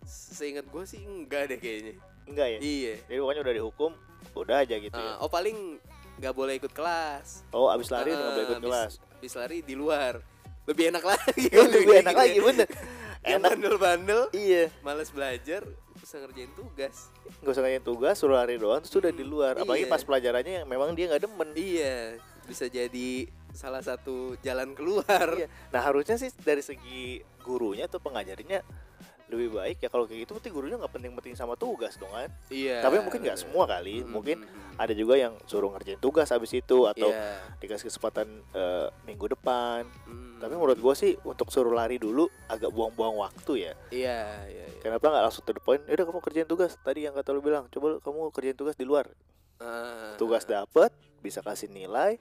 seingat 0.04 0.68
gue 0.68 0.84
sih 0.84 1.00
enggak 1.08 1.48
deh 1.54 1.56
kayaknya 1.56 1.94
enggak 2.30 2.48
ya 2.48 2.58
iya 2.60 2.94
jadi 3.04 3.18
pokoknya 3.18 3.42
udah 3.42 3.54
dihukum 3.54 3.92
udah 4.32 4.56
aja 4.58 4.76
gitu 4.76 4.94
ya 4.94 5.12
Uh, 5.12 5.22
oh 5.22 5.28
paling 5.28 5.76
nggak 6.16 6.32
boleh 6.32 6.54
ikut 6.54 6.70
kelas. 6.70 7.42
oh 7.50 7.66
abis 7.66 7.88
lari 7.88 8.10
nggak 8.10 8.24
boleh 8.26 8.36
Ah, 8.36 8.46
ikut 8.46 8.56
habis- 8.56 8.66
kelas 8.66 8.92
Habis 9.12 9.34
lari 9.34 9.58
di 9.60 9.74
luar. 9.74 10.14
Lebih 10.62 10.84
enak 10.88 11.02
lagi. 11.02 11.44
Oh, 11.52 11.68
lebih 11.74 11.96
enak 11.98 12.08
Gitu 12.10 12.22
lagi 12.22 12.38
ya. 12.38 12.44
bener 12.46 12.68
Yang 13.20 13.36
enak 13.36 13.50
bandel-bandel, 13.52 14.20
iya 14.32 14.64
males 14.80 15.10
belajar, 15.10 15.60
bisa 15.94 16.16
ngerjain 16.16 16.48
tugas. 16.54 17.12
nggak 17.36 17.50
usah 17.50 17.62
ngerjain 17.62 17.84
tugas 17.84 18.14
suruh 18.16 18.36
lari 18.36 18.56
doang 18.56 18.80
terus 18.80 18.96
udah 18.96 19.10
di 19.10 19.20
Hmm, 19.20 19.28
luar 19.30 19.52
apalagi 19.56 19.84
iya. 19.84 19.90
pas 19.90 20.00
pelajarannya 20.00 20.52
yang 20.58 20.66
memang 20.66 20.92
dia 20.92 21.04
nggak 21.06 21.22
demen 21.22 21.48
Iya, 21.52 22.16
bisa 22.42 22.64
jadi 22.66 23.10
salah 23.50 23.80
satu 23.80 24.16
jalan 24.38 24.72
keluar. 24.72 25.36
Iya. 25.36 25.48
Nah 25.68 25.80
harusnya 25.80 26.16
sih 26.16 26.32
dari 26.34 26.60
segi 26.60 27.16
gurunya 27.40 27.84
atau 27.84 27.98
pengajarnya 27.98 28.60
lebih 29.30 29.54
baik 29.54 29.78
ya 29.78 29.88
kalau 29.88 30.04
kayak 30.04 30.26
gitu 30.26 30.34
berarti 30.34 30.50
gurunya 30.50 30.76
nggak 30.76 30.92
penting-penting 30.92 31.34
sama 31.34 31.54
tugas 31.54 31.94
dong 31.96 32.10
kan. 32.10 32.28
Iya. 32.50 32.82
Tapi 32.82 33.00
mungkin 33.00 33.22
nggak 33.22 33.38
bener. 33.38 33.46
semua 33.48 33.64
kali. 33.64 34.02
Hmm, 34.02 34.10
Mungkin 34.10 34.38
ada 34.74 34.92
juga 34.92 35.14
yang 35.14 35.38
suruh 35.44 35.70
ngerjain 35.70 35.96
tugas 35.98 36.28
habis 36.28 36.50
itu 36.50 36.78
atau 36.84 37.08
Iya. 37.08 37.38
dikasih 37.62 37.86
kesempatan 37.88 38.26
eh, 38.50 38.86
minggu 39.04 39.30
depan. 39.30 39.86
Hmm. 40.04 40.36
Tapi 40.36 40.52
menurut 40.52 40.76
gue 40.76 40.94
sih 40.94 41.12
untuk 41.22 41.48
suruh 41.48 41.70
lari 41.70 41.96
dulu 41.96 42.26
agak 42.46 42.68
buang-buang 42.68 43.16
waktu 43.16 43.70
ya. 43.70 43.72
Iya, 43.88 44.20
iya, 44.48 44.64
iya. 44.66 44.80
Kenapa 44.80 45.06
nggak 45.06 45.22
langsung 45.24 45.44
to 45.44 45.52
the 45.52 45.60
point? 45.60 45.80
Udah 45.84 46.04
kamu 46.04 46.20
kerjain 46.20 46.48
tugas. 46.48 46.74
Tadi 46.76 47.04
yang 47.04 47.12
kata 47.12 47.30
lu 47.30 47.40
bilang, 47.40 47.68
coba 47.68 48.00
kamu 48.00 48.28
kerjain 48.30 48.56
tugas 48.56 48.74
di 48.74 48.84
luar. 48.84 49.08
Ah, 49.60 50.16
tugas 50.16 50.44
dapet 50.44 50.88
bisa 51.20 51.40
kasih 51.40 51.68
nilai 51.68 52.16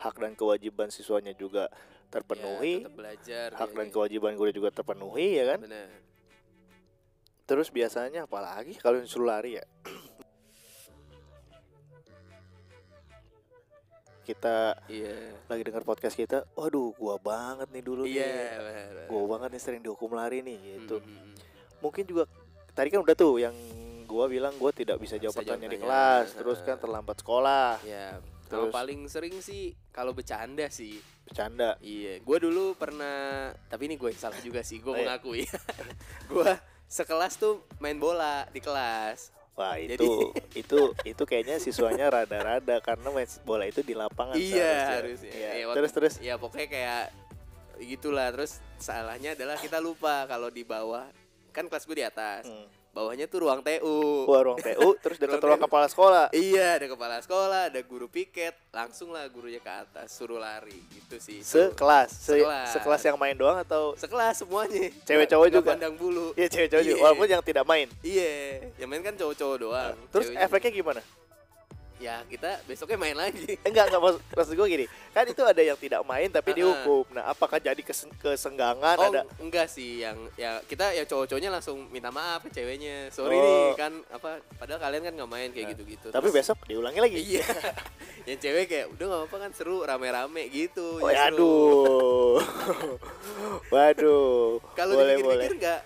hak 0.00 0.16
dan 0.16 0.34
kewajiban 0.34 0.88
siswanya 0.88 1.30
juga 1.30 1.68
ya, 1.68 1.78
terpenuhi 2.10 2.82
tetap 2.82 2.96
belajar 2.96 3.48
hak 3.54 3.70
ya, 3.70 3.76
dan 3.76 3.86
ya. 3.86 3.92
kewajiban 3.92 4.32
guru 4.34 4.50
juga 4.50 4.68
terpenuhi 4.72 5.38
ya 5.38 5.54
kan 5.54 5.58
Benar. 5.62 5.86
Terus 7.50 7.66
biasanya 7.68 8.24
apalagi 8.24 8.78
kalau 8.78 9.02
disuruh 9.02 9.26
lari 9.28 9.58
ya 9.58 9.66
kita 14.22 14.78
Iya. 14.86 15.34
lagi 15.50 15.62
dengar 15.66 15.82
podcast 15.82 16.14
kita 16.14 16.46
waduh 16.54 16.94
gua 16.94 17.18
banget 17.18 17.66
nih 17.74 17.82
dulu 17.82 18.06
Iya, 18.06 18.30
nih 18.62 19.08
gua 19.10 19.22
banget 19.28 19.48
nih 19.50 19.60
sering 19.60 19.82
dihukum 19.82 20.14
lari 20.14 20.38
nih 20.40 20.58
gitu 20.78 21.02
Mm, 21.02 21.08
mm, 21.08 21.18
mm. 21.18 21.34
mungkin 21.82 22.04
juga 22.06 22.30
tadi 22.70 22.88
kan 22.88 23.02
udah 23.02 23.16
tuh 23.18 23.42
yang 23.42 23.56
gua 24.06 24.30
bilang 24.30 24.54
gua 24.54 24.70
tidak 24.70 25.02
bisa 25.02 25.18
jawab 25.18 25.34
Bisa 25.34 25.42
jawab 25.42 25.58
pertanyaan 25.58 25.74
di 25.74 25.80
kelas 25.82 26.26
terus 26.32 26.58
kan 26.62 26.78
terlambat 26.78 27.16
sekolah 27.18 27.82
Ya, 27.82 28.22
Terus? 28.46 28.46
kalau 28.46 28.66
paling 28.70 29.00
sering 29.06 29.34
sih 29.38 29.74
kalau 29.90 30.10
bercanda 30.10 30.66
sih. 30.68 30.98
bercanda 31.22 31.78
Iya, 31.78 32.18
gue 32.18 32.38
dulu 32.40 32.74
pernah, 32.74 33.50
tapi 33.66 33.86
ini 33.86 33.94
gue 33.94 34.10
salah 34.10 34.38
juga 34.38 34.58
sih, 34.60 34.82
gue 34.82 34.90
Oh, 34.90 34.98
iya. 34.98 35.06
mengakui. 35.14 35.46
gue 36.34 36.50
sekelas 36.90 37.38
tuh 37.38 37.62
main 37.78 37.94
bola 37.96 38.50
di 38.50 38.58
kelas. 38.58 39.30
Wah 39.54 39.78
Jadi- 39.78 39.94
itu 39.94 40.10
itu 40.66 40.80
itu 41.06 41.22
kayaknya 41.22 41.62
siswanya 41.62 42.10
rada-rada 42.10 42.82
karena 42.82 43.08
main 43.14 43.30
bola 43.46 43.64
itu 43.70 43.86
di 43.86 43.94
lapangan 43.94 44.34
iya 44.34 44.98
harusnya. 44.98 45.30
Iya, 45.30 45.50
waktu- 45.70 45.76
terus 45.78 45.92
terus 45.94 46.14
Ya 46.18 46.34
pokoknya 46.34 46.66
kayak 46.66 47.04
gitulah. 47.86 48.28
Terus 48.34 48.58
salahnya 48.82 49.38
adalah 49.38 49.54
kita 49.56 49.78
lupa 49.78 50.26
kalau 50.26 50.50
di 50.50 50.66
bawah 50.66 51.06
kan 51.54 51.66
kelas 51.66 51.86
gue 51.86 51.98
di 51.98 52.06
atas, 52.06 52.46
hmm. 52.46 52.66
Bawahnya 52.90 53.24
tuh 53.24 53.42
ruang 53.42 53.60
TU. 53.60 54.26
Wah, 54.26 54.40
ruang 54.42 54.58
TU 54.58 54.88
terus 55.02 55.16
dekat 55.16 55.38
Ruang 55.38 55.56
ruang 55.56 55.62
kepala 55.62 55.86
sekolah. 55.86 56.24
Iya, 56.30 56.76
ada 56.76 56.86
kepala 56.86 57.16
sekolah, 57.18 57.62
ada 57.68 57.80
guru 57.80 58.06
piket, 58.06 58.54
langsung 58.70 59.10
lah 59.10 59.24
gurunya 59.26 59.58
ke 59.58 59.70
atas, 59.70 60.10
suruh 60.10 60.36
lari 60.36 60.74
gitu 60.90 61.16
sih. 61.16 61.40
Sekelas, 61.40 62.10
se 62.10 62.36
Sekelas. 62.36 62.66
sekelas 62.72 63.02
yang 63.04 63.16
main 63.16 63.34
doang 63.34 63.56
atau 63.56 63.94
Sekelas 63.94 64.38
semuanya. 64.38 64.90
Cewek 65.02 65.26
cowok 65.26 65.44
nggak 65.44 65.56
juga? 65.56 65.70
Pandang 65.74 65.94
bulu. 65.94 66.26
Iya 66.34 66.48
cewek-cewek 66.48 66.84
juga, 66.84 66.96
Iya. 66.96 67.02
walaupun 67.02 67.26
yang 67.28 67.42
tidak 67.42 67.64
main. 67.64 67.88
Iya, 68.00 68.30
yang 68.76 68.88
main 68.88 69.02
kan 69.02 69.14
cowok-cowok 69.14 69.56
doang. 69.56 69.94
Terus 70.10 70.26
Ceweknya- 70.28 70.44
efeknya 70.44 70.70
gimana? 70.72 71.02
Ya 72.00 72.24
kita 72.24 72.64
besoknya 72.64 72.96
main 72.96 73.12
lagi. 73.12 73.60
Enggak, 73.68 73.86
enggak 73.86 74.00
maksud, 74.00 74.20
maksud 74.32 74.54
gue 74.54 74.66
gini. 74.66 74.86
Kan 75.10 75.24
itu 75.26 75.42
ada 75.42 75.60
yang 75.60 75.76
tidak 75.76 76.00
main 76.02 76.26
tapi 76.26 76.50
dihukum. 76.52 77.04
Nah, 77.12 77.28
apakah 77.28 77.56
jadi 77.56 77.76
kesen- 77.78 78.08
kesenggangan 78.16 78.96
Oh 78.96 79.06
ada 79.06 79.20
enggak 79.36 79.68
sih 79.68 80.00
yang 80.00 80.16
ya 80.34 80.64
kita 80.64 80.90
ya 80.90 81.04
cowok-cowoknya 81.04 81.50
langsung 81.50 81.86
minta 81.86 82.08
maaf 82.08 82.40
ke 82.42 82.50
ceweknya. 82.50 83.10
Sorry 83.10 83.32
Oh. 83.32 83.44
nih 83.44 83.60
kan 83.76 83.92
apa 84.08 84.40
padahal 84.56 84.80
kalian 84.80 85.02
kan 85.04 85.14
nggak 85.14 85.30
main 85.30 85.48
kayak 85.50 85.66
Nah, 85.66 85.72
gitu-gitu. 85.76 86.08
tapi 86.08 86.24
Terus- 86.24 86.36
besok 86.40 86.58
diulangi 86.64 86.98
lagi. 86.98 87.18
Iya. 87.20 87.44
yang 88.28 88.38
cewek 88.38 88.64
kayak 88.66 88.86
udah 88.90 89.04
nggak 89.06 89.20
apa-apa 89.22 89.36
kan 89.38 89.50
seru 89.52 89.76
rame-rame 89.80 90.42
gitu. 90.48 90.96
Oh, 90.96 91.04
justru. 91.04 91.20
aduh. 91.28 92.36
Waduh. 93.70 94.58
Kalau 94.72 94.94
boleh 94.94 95.14
boleh. 95.16 95.16
dipikir-pikir 95.18 95.54
nggak 95.58 95.80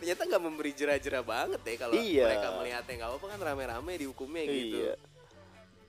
ternyata 0.00 0.22
nggak 0.24 0.42
memberi 0.42 0.72
jera-jera 0.72 1.20
banget 1.20 1.60
ya 1.60 1.74
kalau 1.76 1.92
Iya. 1.92 2.24
mereka 2.24 2.48
melihatnya 2.56 2.94
nggak 2.96 3.10
apa-apa 3.10 3.26
kan 3.28 3.40
rame-rame 3.44 3.92
dihukumnya 3.98 4.42
gitu. 4.46 4.78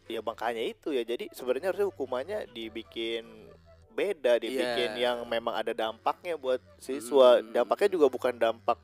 Ya 0.07 0.19
makanya 0.19 0.61
itu 0.61 0.89
ya. 0.91 1.01
Jadi 1.01 1.29
sebenarnya 1.31 1.71
harusnya 1.71 1.87
hukumannya 1.87 2.39
dibikin 2.49 3.49
beda, 3.91 4.39
dibikin 4.39 4.95
Iya. 4.95 5.13
yang 5.13 5.17
memang 5.25 5.51
ada 5.53 5.71
dampaknya 5.71 6.35
buat 6.35 6.59
siswa. 6.77 7.39
Mm. 7.39 7.51
Dampaknya 7.53 7.89
juga 7.91 8.07
bukan 8.07 8.33
dampak 8.33 8.79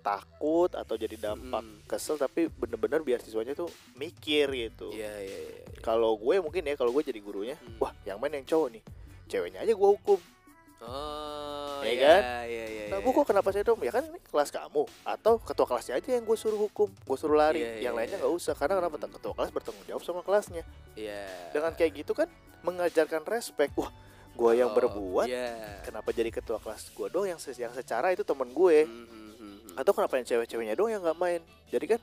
takut 0.00 0.70
atau 0.70 0.94
jadi 0.94 1.18
dampak 1.18 1.62
Mm. 1.66 1.82
kesel 1.84 2.14
tapi 2.14 2.46
bener-bener 2.46 3.02
biar 3.02 3.18
siswanya 3.18 3.52
tuh 3.52 3.66
mikir 3.94 4.46
gitu. 4.48 4.94
Iya 4.94 5.12
iya 5.18 5.38
iya. 5.50 5.60
Kalau 5.82 6.14
gue 6.14 6.38
mungkin 6.38 6.62
ya 6.62 6.78
kalau 6.78 6.94
gue 6.94 7.02
jadi 7.02 7.18
gurunya, 7.18 7.58
Hmm. 7.58 7.78
wah 7.78 7.90
yang 8.06 8.18
main 8.18 8.30
yang 8.32 8.46
cowok 8.46 8.68
nih, 8.70 8.82
ceweknya 9.26 9.66
aja 9.66 9.72
gue 9.74 9.88
hukum. 9.98 10.18
Oh, 10.78 11.80
Ya 11.80 11.88
iya, 11.88 12.00
kan? 12.02 12.20
Iya 12.44 12.64
iya. 12.66 12.84
Nah, 12.88 12.98
iya. 13.00 13.04
bu 13.04 13.10
kok 13.12 13.26
kenapa 13.26 13.48
saya 13.48 13.64
dong? 13.64 13.80
Ya 13.80 13.88
kan 13.88 14.04
ini 14.04 14.18
kelas 14.20 14.50
kamu 14.50 14.84
atau 15.02 15.34
ketua 15.38 15.66
kelasnya 15.66 15.94
aja 15.96 16.08
yang 16.12 16.22
gue 16.22 16.36
suruh 16.36 16.60
hukum, 16.60 16.88
gue 16.88 17.16
suruh 17.16 17.34
lari. 17.34 17.64
Iya, 17.64 17.68
yang 17.82 17.94
iya, 17.94 17.98
lainnya 17.98 18.16
iya. 18.16 18.22
nggak 18.22 18.34
usah 18.34 18.52
karena 18.52 18.74
kenapa? 18.76 18.96
Hmm. 18.98 19.12
Ketua 19.12 19.32
kelas 19.32 19.50
bertanggung 19.50 19.86
jawab 19.86 20.02
sama 20.02 20.20
kelasnya. 20.20 20.62
Iya. 20.92 21.24
Dengan 21.50 21.72
kayak 21.72 21.92
gitu 21.96 22.12
kan 22.12 22.28
mengajarkan 22.60 23.22
respect. 23.24 23.72
Wah, 23.74 23.88
gue 24.32 24.52
yang 24.54 24.70
Oh, 24.70 24.76
berbuat, 24.76 25.26
Iya. 25.26 25.80
kenapa 25.82 26.10
jadi 26.10 26.28
ketua 26.28 26.58
kelas 26.58 26.92
gue 26.92 27.06
dong 27.08 27.24
yang 27.24 27.40
se- 27.40 27.56
yang 27.56 27.72
secara 27.72 28.12
itu 28.12 28.20
temen 28.20 28.50
gue? 28.50 28.84
Hmm, 28.84 29.06
hmm. 29.34 29.80
Atau 29.80 29.92
kenapa 29.92 30.16
yang 30.16 30.26
cewek-ceweknya 30.26 30.74
dong 30.74 30.90
yang 30.90 31.00
nggak 31.00 31.16
main? 31.16 31.40
Jadi 31.68 31.86
kan 31.88 32.00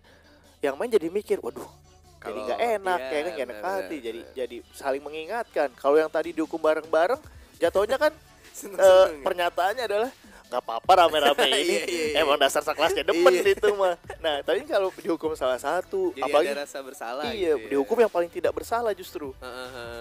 yang 0.60 0.74
main 0.74 0.90
jadi 0.90 1.08
mikir, 1.08 1.38
waduh, 1.40 1.62
jadi 1.62 2.32
Kalau- 2.32 2.46
nggak 2.48 2.60
enak, 2.80 3.00
iya, 3.00 3.08
kayak 3.08 3.22
kan 3.22 3.32
nggak 3.32 3.46
enak 3.46 3.58
benar, 3.60 3.70
hati. 3.70 3.84
benar, 3.92 4.04
Jadi 4.04 4.20
benar. 4.20 4.34
jadi 4.34 4.58
saling 4.72 5.04
mengingatkan. 5.04 5.70
Kalau 5.76 5.98
yang 6.00 6.10
tadi 6.10 6.30
dihukum 6.32 6.58
bareng-bareng, 6.58 7.22
jatuhnya 7.60 7.98
kan 7.98 8.14
eh, 8.56 8.78
ya? 8.78 9.04
pernyataannya 9.20 9.84
adalah 9.84 10.12
nggak 10.46 10.62
apa-apa 10.62 10.92
rame-rame 10.96 11.46
ini 11.66 11.76
Iya, 11.76 11.84
iya, 11.84 12.06
iya. 12.14 12.22
emang 12.22 12.38
dasar 12.38 12.62
sekelasnya 12.62 13.02
demen 13.04 13.34
Iya. 13.34 13.54
itu 13.54 13.70
mah. 13.74 13.98
Nah, 14.20 14.40
tapi 14.42 14.62
kalau 14.64 14.94
dihukum 14.94 15.34
salah 15.34 15.58
satu, 15.58 16.14
Jadi 16.14 16.22
apalagi 16.22 16.50
ada 16.50 16.62
rasa 16.62 16.80
bersalah 16.80 17.26
iya, 17.28 17.54
gitu 17.54 17.66
ya. 17.66 17.70
dihukum 17.72 17.98
yang 18.00 18.12
paling 18.12 18.30
tidak 18.30 18.54
bersalah 18.54 18.94
justru. 18.94 19.34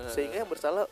Sehingga 0.09 0.37
yang 0.39 0.51
bersalah 0.51 0.85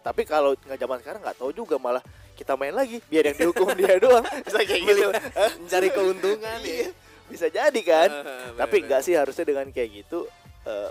tapi 0.00 0.22
kalau 0.22 0.52
nggak 0.54 0.76
zaman 0.76 0.98
sekarang 1.00 1.20
nggak 1.20 1.32
tahu 1.34 1.50
juga 1.50 1.74
malah 1.74 2.04
kita 2.34 2.54
main 2.54 2.70
lagi 2.70 3.00
biar 3.02 3.24
yang 3.26 3.38
dihukum 3.40 3.72
dia 3.74 3.96
doang 3.96 4.20
bisa 4.20 4.60
kayak 4.60 4.82
gitu 4.84 5.08
mencari 5.64 5.88
keuntungan 5.88 6.58
Iya, 6.60 6.76
ya. 6.76 6.88
bisa 7.24 7.46
jadi 7.48 7.80
kan 7.80 8.10
Heeh, 8.12 8.52
tapi 8.54 8.76
enggak 8.78 9.00
sih 9.00 9.16
harusnya 9.16 9.42
dengan 9.42 9.64
kayak 9.66 10.04
gitu 10.04 10.28
eh, 10.62 10.90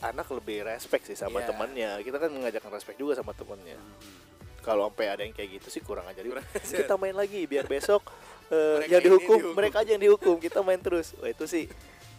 anak 0.00 0.24
lebih 0.30 0.64
respect 0.64 1.04
sih 1.04 1.12
sama 1.14 1.44
Iya. 1.44 1.52
temannya 1.52 1.90
kita 2.00 2.16
kan 2.16 2.32
mengajarkan 2.32 2.70
respect 2.72 2.96
juga 2.96 3.12
sama 3.12 3.36
temannya 3.36 3.76
Hmm. 3.76 4.29
Kalau 4.60 4.86
sampai 4.86 5.06
ada 5.08 5.22
yang 5.22 5.32
kayak 5.32 5.56
gitu 5.56 5.68
sih 5.68 5.80
kurang 5.80 6.04
aja 6.04 6.20
Kurang 6.20 6.44
ajar. 6.52 6.78
kita 6.80 6.94
main 6.94 7.12
lagi 7.12 7.44
biar 7.44 7.64
besok 7.64 8.04
Mereka 8.50 8.90
yang 8.90 9.02
dihukum, 9.02 9.36
dihukum. 9.38 9.52
mereka 9.54 9.76
aja 9.80 9.90
yang 9.94 10.02
dihukum 10.02 10.34
kita 10.36 10.58
main 10.60 10.78
terus 10.78 11.14
wah 11.16 11.26
itu 11.26 11.44
sih 11.44 11.64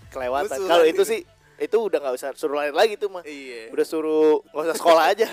kelewatan 0.07 0.59
kalau 0.63 0.83
itu 0.83 1.03
sih 1.03 1.21
itu 1.57 1.77
udah 1.77 1.99
nggak 1.99 2.15
usah 2.15 2.29
suruh 2.33 2.57
lari 2.57 2.71
lagi 2.71 2.93
tuh 2.95 3.07
mah 3.07 3.21
Iya. 3.21 3.69
udah 3.69 3.85
suruh 3.85 4.41
nggak 4.45 4.65
usah 4.65 4.75
sekolah 4.75 5.03
aja 5.07 5.27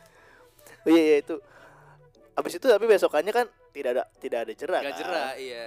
oh, 0.84 0.88
iya 0.88 1.02
iya 1.04 1.16
itu 1.20 1.36
abis 2.34 2.52
itu 2.56 2.66
tapi 2.66 2.84
besokannya 2.84 3.30
kan 3.30 3.46
tidak 3.70 3.90
ada 3.94 4.02
tidak 4.18 4.38
ada 4.42 4.52
jerak 4.52 4.80
Gak 4.80 4.90
kan? 4.90 4.98
jerah, 4.98 5.30
iya. 5.36 5.62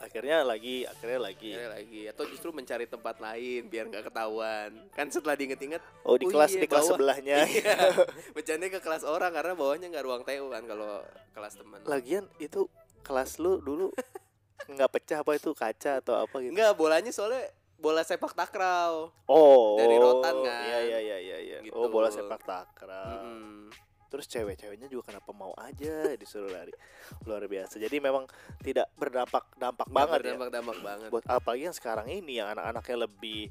Akhirnya 0.00 0.42
lagi 0.42 0.82
akhirnya 0.82 1.20
lagi 1.20 1.52
Akhirnya 1.52 1.72
lagi 1.72 2.00
atau 2.06 2.24
justru 2.24 2.48
mencari 2.50 2.84
tempat 2.84 3.16
lain 3.16 3.62
biar 3.66 3.84
nggak 3.86 4.04
ketahuan. 4.06 4.70
Kan 4.90 5.06
setelah 5.06 5.36
diinget-inget 5.36 5.84
oh 6.02 6.16
di 6.16 6.24
Oh 6.24 6.30
kelas 6.30 6.50
iya, 6.50 6.60
di 6.60 6.66
kelas 6.66 6.80
bawah. 6.82 6.90
sebelahnya 6.90 7.36
iya, 7.52 7.76
bercanda 8.34 8.66
ke 8.66 8.78
kelas 8.78 9.04
orang 9.04 9.30
karena 9.30 9.52
bawahnya 9.52 9.86
nggak 9.86 10.02
ruang 10.02 10.22
TU 10.22 10.48
kan 10.48 10.64
kalau 10.64 11.04
kelas 11.30 11.54
teman. 11.54 11.78
lagian 11.84 12.24
itu 12.38 12.64
kelas 13.00 13.36
lu 13.36 13.58
dulu 13.58 13.92
nggak 14.72 14.90
pecah 14.90 15.20
apa 15.20 15.32
itu 15.34 15.50
kaca 15.52 16.00
atau 16.00 16.14
apa 16.18 16.36
gitu 16.38 16.52
Enggak, 16.52 16.72
bolanya 16.74 17.10
soalnya 17.10 17.44
bola 17.74 18.00
sepak 18.00 18.32
takraw. 18.32 19.08
oh 19.24 19.76
Dari 19.76 19.96
rotan 19.96 20.36
kan? 20.38 20.62
iya 20.62 20.78
iya 20.80 20.98
iya 21.00 21.16
iya 21.18 21.38
iya 21.40 21.58
Gitu. 21.60 21.72
oh 21.72 21.88
bola 21.88 22.08
sepak 22.08 22.40
takraw 22.40 23.20
Mm-mm. 23.20 23.72
Terus 24.10 24.26
cewek-ceweknya 24.26 24.86
juga 24.86 25.08
kenapa 25.08 25.30
mau 25.30 25.54
aja 25.56 26.10
disuruh 26.12 26.50
lari 26.50 26.74
luar 27.22 27.46
biasa 27.46 27.78
jadi 27.78 27.96
memang 27.96 28.26
tidak 28.58 28.90
berdampak 28.92 29.46
dampak 29.54 29.86
banget 29.88 30.18
ya 30.20 30.34
Berdampak-dampak 30.34 30.78
banget. 30.80 31.08
buat 31.08 31.24
apalagi 31.24 31.62
yang 31.64 31.72
sekarang 31.72 32.06
ini 32.06 32.36
yang 32.36 32.50
anak-anaknya 32.50 33.06
lebih 33.06 33.48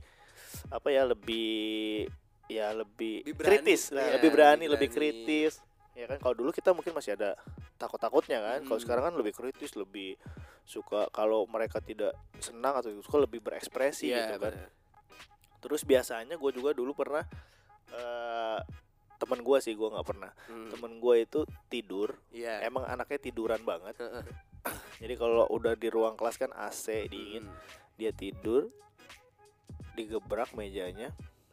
apa 0.68 0.88
ya 0.90 1.04
lebih 1.04 2.06
ya 2.46 2.74
lebih, 2.74 3.22
Lebih 3.24 3.36
berani, 3.36 3.50
kritis 3.62 3.82
lah, 3.90 4.04
iya, 4.04 4.14
lebih 4.18 4.30
berani 4.30 4.66
lebih 4.66 4.74
lebih 4.76 4.90
berani. 4.90 4.98
kritis 4.98 5.54
ya 5.94 6.06
kan 6.06 6.18
kalau 6.18 6.36
dulu 6.36 6.50
kita 6.50 6.70
mungkin 6.72 6.92
masih 6.92 7.14
ada 7.14 7.38
takut-takutnya 7.76 8.40
kan 8.40 8.60
kalau 8.62 8.76
Hmm. 8.76 8.84
sekarang 8.84 9.04
kan 9.06 9.16
lebih 9.16 9.32
kritis 9.32 9.72
lebih 9.74 10.18
suka 10.64 11.08
kalau 11.10 11.46
mereka 11.46 11.80
tidak 11.80 12.12
senang 12.38 12.74
atau 12.74 12.92
suka 13.00 13.18
lebih 13.22 13.40
berekspresi 13.40 14.10
Iya, 14.10 14.28
gitu 14.28 14.36
kan 14.40 14.54
benar. 14.54 14.70
terus 15.60 15.82
biasanya 15.84 16.36
gue 16.36 16.52
juga 16.52 16.72
dulu 16.72 16.94
pernah 16.94 17.24
eh 17.90 18.60
temen 19.20 19.40
gue 19.40 19.58
sih 19.60 19.74
gue 19.74 19.84
nggak 19.86 20.08
pernah 20.08 20.32
Hmm. 20.48 20.72
temen 20.72 20.98
gue 20.98 21.16
itu 21.20 21.40
tidur 21.68 22.16
Iya. 22.32 22.64
emang 22.64 22.84
anaknya 22.84 23.20
tiduran 23.22 23.62
banget 23.62 24.00
jadi 25.02 25.14
kalau 25.14 25.44
udah 25.48 25.76
di 25.76 25.88
ruang 25.88 26.16
kelas 26.16 26.36
kan 26.38 26.50
AC 26.52 27.06
dingin 27.06 27.44
Mm. 27.44 27.56
dia 27.96 28.12
tidur 28.12 28.72
digebrak 29.94 30.52
mejanya 30.54 31.12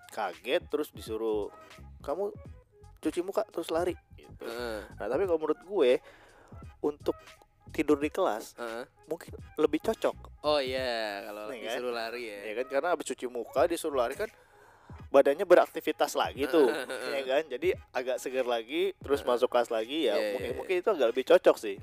kaget 0.09 0.63
terus 0.65 0.89
disuruh 0.89 1.51
kamu 2.01 2.31
cuci 2.97 3.21
muka 3.21 3.43
terus 3.47 3.69
lari 3.69 3.93
gitu. 4.15 4.43
Heeh. 4.43 4.87
nah 4.93 5.07
tapi 5.07 5.27
kalau 5.27 5.37
menurut 5.37 5.61
gue 5.61 5.91
untuk 6.81 7.19
tidur 7.69 7.99
di 7.99 8.09
kelas 8.09 8.55
Heeh. 8.55 8.87
mungkin 9.05 9.35
lebih 9.57 9.83
cocok 9.83 10.39
Oh 10.41 10.63
iya, 10.63 11.27
kalau 11.27 11.51
Nih 11.51 11.59
kan? 11.61 11.75
disuruh 11.75 11.91
lari 11.91 12.23
ya. 12.25 12.39
ya 12.45 12.53
kan 12.55 12.67
karena 12.71 12.89
habis 12.95 13.03
cuci 13.05 13.27
muka 13.27 13.67
disuruh 13.67 13.99
lari 13.99 14.15
kan 14.15 14.31
badannya 15.17 15.43
beraktivitas 15.43 16.13
lagi 16.13 16.45
tuh 16.47 16.69
ya 17.15 17.23
kan 17.25 17.43
jadi 17.47 17.69
agak 17.91 18.17
segar 18.19 18.45
lagi 18.45 18.93
terus 18.99 19.21
masuk 19.23 19.49
kelas 19.49 19.69
lagi 19.69 20.05
ya 20.05 20.13
Iya, 20.13 20.15
iya, 20.15 20.31
mungkin 20.31 20.47
iya. 20.47 20.57
mungkin 20.57 20.75
itu 20.77 20.89
agak 20.91 21.09
lebih 21.11 21.25
cocok 21.27 21.57
sih 21.57 21.77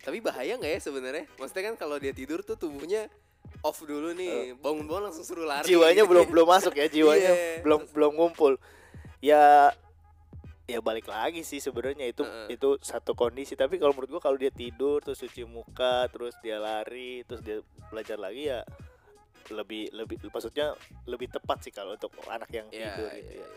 Tapi 0.00 0.16
bahaya 0.18 0.56
nggak 0.56 0.70
ya 0.70 0.80
sebenarnya? 0.80 1.24
Maksudnya 1.36 1.64
kan 1.66 1.76
kalau 1.76 1.96
dia 1.96 2.08
tidur 2.10 2.40
tuh 2.40 2.56
tubuhnya 2.56 3.12
off 3.60 3.80
dulu 3.82 4.12
nih, 4.12 4.56
bangun-bangun 4.56 5.04
langsung 5.06 5.20
suruh 5.20 5.44
lari. 5.44 5.64
jiwanya 5.66 6.04
belum 6.04 6.24
belum 6.26 6.46
masuk 6.46 6.72
ya 6.72 6.88
jiwanya 6.94 7.28
Iya. 7.28 7.60
belum 7.60 7.84
belum 7.90 8.12
ngumpul 8.14 8.56
ya 9.20 9.68
ya 10.64 10.78
balik 10.78 11.04
lagi 11.04 11.42
sih 11.42 11.58
sebenarnya 11.58 12.06
itu 12.06 12.22
Heeh. 12.22 12.54
itu 12.54 12.78
satu 12.80 13.12
kondisi 13.12 13.52
tapi 13.52 13.76
kalau 13.76 13.90
menurut 13.90 14.16
gua 14.16 14.22
kalau 14.22 14.38
dia 14.38 14.48
tidur 14.48 15.02
terus 15.02 15.18
cuci 15.18 15.44
muka 15.44 16.08
terus 16.08 16.32
dia 16.38 16.56
lari 16.56 17.20
terus 17.22 17.42
dia 17.42 17.58
belajar 17.90 18.16
lagi 18.16 18.48
ya 18.48 18.62
lebih 19.50 19.90
lebih 19.90 20.16
maksudnya 20.24 20.72
lebih 21.04 21.28
tepat 21.28 21.58
sih 21.60 21.70
kalau 21.70 21.94
untuk 21.94 22.10
anak 22.26 22.50
yang 22.50 22.66
Iya, 22.68 22.94
tidur 22.94 23.08
iya, 23.08 23.18
gitu 23.18 23.32
ya 23.32 23.38
iya. 23.38 23.48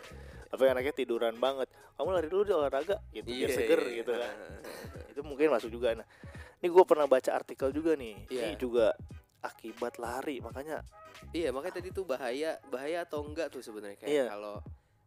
tapi 0.46 0.62
anaknya 0.66 0.92
tiduran 0.92 1.34
banget 1.36 1.66
kamu 1.94 2.08
lari 2.10 2.28
dulu 2.28 2.42
deh 2.42 2.54
olahraga 2.54 2.96
gitu 3.10 3.26
biar 3.26 3.48
Iya, 3.48 3.56
seger 3.56 3.80
iya, 3.82 3.94
gitu 3.98 4.12
iya. 4.12 4.20
kan 4.20 4.34
itu 5.10 5.20
mungkin 5.22 5.46
masuk 5.48 5.70
juga 5.70 5.94
nah 5.94 6.06
ini 6.58 6.68
gue 6.68 6.84
pernah 6.84 7.04
baca 7.04 7.30
artikel 7.30 7.68
juga 7.70 7.94
nih 7.94 8.14
Iya. 8.26 8.42
ini 8.44 8.54
juga 8.56 8.92
akibat 9.40 9.96
lari 9.96 10.38
makanya 10.38 10.82
Iya, 11.30 11.50
makanya 11.50 11.78
tadi 11.78 11.88
tuh 11.88 12.04
bahaya, 12.04 12.58
bahaya 12.68 13.02
atau 13.02 13.22
enggak 13.22 13.48
tuh 13.48 13.58
sebenarnya 13.58 13.96
kayak 13.96 14.10
Iya. 14.10 14.24
kalau 14.28 14.58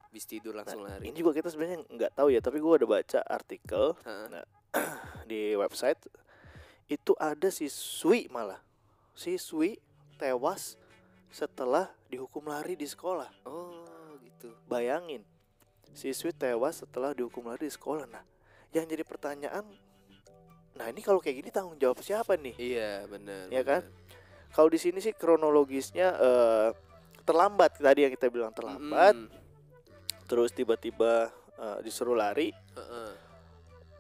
bis 0.08 0.24
tidur 0.24 0.56
langsung 0.56 0.82
lari. 0.82 1.04
ini 1.04 1.14
juga 1.14 1.36
kita 1.36 1.48
sebenarnya 1.48 1.84
nggak 1.86 2.12
tahu 2.14 2.32
ya 2.32 2.40
tapi 2.40 2.58
gue 2.58 2.74
ada 2.74 2.88
baca 2.88 3.20
artikel 3.24 3.92
Heeh. 4.02 4.26
Nah, 4.32 4.46
di 5.30 5.52
website 5.54 6.00
itu 6.88 7.12
ada 7.14 7.48
siswi 7.48 8.28
malah 8.28 8.64
siswi 9.12 9.76
tewas 10.18 10.76
setelah 11.30 11.86
dihukum 12.08 12.42
lari 12.44 12.74
di 12.74 12.84
sekolah 12.84 13.30
Oh, 13.44 13.86
gitu. 14.20 14.50
bayangin 14.66 15.22
siswi 15.94 16.30
tewas 16.30 16.82
setelah 16.82 17.14
dihukum 17.14 17.46
lari 17.46 17.66
di 17.66 17.74
sekolah 17.74 18.06
nah 18.06 18.24
yang 18.70 18.84
jadi 18.84 19.02
pertanyaan 19.02 19.64
nah 20.74 20.86
ini 20.86 21.02
kalau 21.02 21.18
kayak 21.18 21.42
gini 21.42 21.50
tanggung 21.50 21.74
jawab 21.76 21.98
siapa 22.00 22.36
nih 22.36 22.54
Iya, 22.56 23.06
benar. 23.08 23.50
Iya 23.50 23.62
kan? 23.62 23.82
kalau 24.48 24.68
di 24.68 24.78
sini 24.78 24.98
sih 24.98 25.12
kronologisnya 25.12 26.08
eh, 26.14 26.70
terlambat 27.22 27.78
tadi 27.78 28.06
yang 28.06 28.12
kita 28.12 28.28
bilang 28.28 28.50
terlambat 28.52 29.14
Mm-mm. 29.14 29.30
terus 30.26 30.50
tiba-tiba 30.52 31.30
eh, 31.56 31.78
disuruh 31.82 32.14
lari 32.14 32.54
Heeh. 32.74 33.10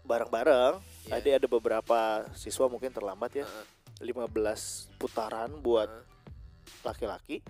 bareng-bareng 0.01 0.79
Iya. 1.03 1.11
tadi 1.13 1.29
ada 1.33 1.47
beberapa 1.47 1.99
siswa 2.33 2.67
mungkin 2.67 2.91
terlambat 2.91 3.31
ya 3.33 3.45
Heeh. 3.45 3.65
15 3.99 4.99
putaran 5.01 5.49
buat 5.61 5.89
laki-laki 6.85 7.41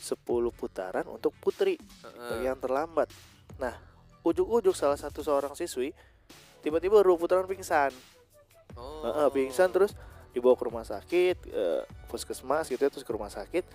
10 0.00 0.22
putaran 0.54 1.04
untuk 1.10 1.36
putri 1.36 1.76
Heeh. 1.76 2.28
bagi 2.30 2.46
yang 2.48 2.60
terlambat 2.60 3.08
nah 3.60 3.76
ujuk-ujuk 4.24 4.72
salah 4.72 4.96
satu 4.96 5.20
seorang 5.20 5.52
siswi 5.52 5.92
tiba-tiba 6.64 7.00
dua 7.00 7.16
putaran 7.16 7.48
pingsan 7.48 7.92
Oh. 8.78 9.02
Heeh, 9.02 9.28
pingsan 9.34 9.74
terus 9.74 9.98
dibawa 10.30 10.54
ke 10.54 10.62
rumah 10.62 10.86
sakit 10.86 11.36
eh, 11.50 11.82
puskesmas 12.06 12.70
gitu 12.70 12.78
ya 12.78 12.86
terus 12.86 13.02
ke 13.02 13.10
rumah 13.10 13.26
sakit 13.26 13.66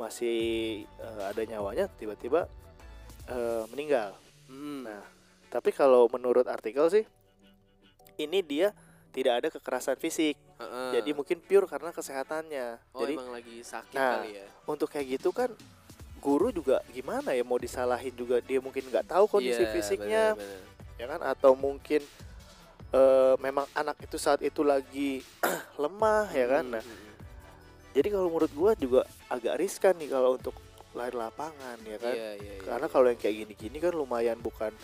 masih 0.00 0.40
eh, 0.88 1.22
ada 1.28 1.42
nyawanya 1.44 1.84
tiba-tiba 2.00 2.48
eh, 3.28 3.68
meninggal 3.68 4.16
Mm. 4.50 4.82
Nah, 4.82 5.02
tapi 5.46 5.70
kalau 5.70 6.10
menurut 6.10 6.50
artikel 6.50 6.90
sih 6.90 7.06
ini 8.18 8.42
dia 8.42 8.74
tidak 9.14 9.32
ada 9.42 9.48
kekerasan 9.48 9.96
fisik. 9.96 10.34
Heeh. 10.60 10.90
Jadi 11.00 11.10
mungkin 11.10 11.38
pure 11.40 11.64
karena 11.64 11.90
kesehatannya. 11.90 12.66
oh, 12.92 13.00
Jadi 13.00 13.12
emang 13.16 13.32
lagi 13.32 13.56
sakit 13.60 13.96
Nah, 13.96 14.20
kali 14.20 14.30
ya. 14.36 14.46
untuk 14.64 14.88
kayak 14.88 15.06
gitu 15.16 15.32
kan 15.32 15.48
guru 16.20 16.52
juga 16.52 16.84
gimana 16.88 17.32
ya 17.32 17.40
mau 17.40 17.56
disalahin 17.56 18.12
juga 18.12 18.38
dia 18.38 18.60
mungkin 18.60 18.84
nggak 18.84 19.08
tahu 19.08 19.24
kondisi 19.26 19.56
Iya, 19.58 19.72
fisiknya 19.72 20.24
benar-benar. 20.36 21.00
ya 21.00 21.06
kan 21.08 21.20
atau 21.26 21.52
mungkin 21.56 22.04
eh, 22.90 23.34
memang 23.38 23.64
anak 23.72 23.96
itu 24.00 24.20
saat 24.20 24.40
itu 24.40 24.60
lagi 24.60 25.24
lemah 25.82 26.28
ya 26.28 26.46
kan. 26.50 26.76
Nah, 26.76 26.84
Mm-mm. 26.84 27.16
jadi 27.90 28.08
kalau 28.12 28.28
menurut 28.28 28.52
gua 28.52 28.72
juga 28.74 29.00
agak 29.26 29.56
riskan 29.56 29.96
nih 29.96 30.12
kalau 30.12 30.36
untuk 30.36 30.52
lari 30.92 31.14
lapangan 31.14 31.78
ya 31.80 31.96
kan. 31.96 32.12
Iya, 32.12 32.30
iya, 32.36 32.52
iya. 32.58 32.66
Karena 32.66 32.86
kalau 32.86 33.06
yang 33.08 33.16
kayak 33.16 33.36
gini-gini 33.40 33.78
kan 33.78 33.94
lumayan 33.94 34.36
bukan 34.36 34.74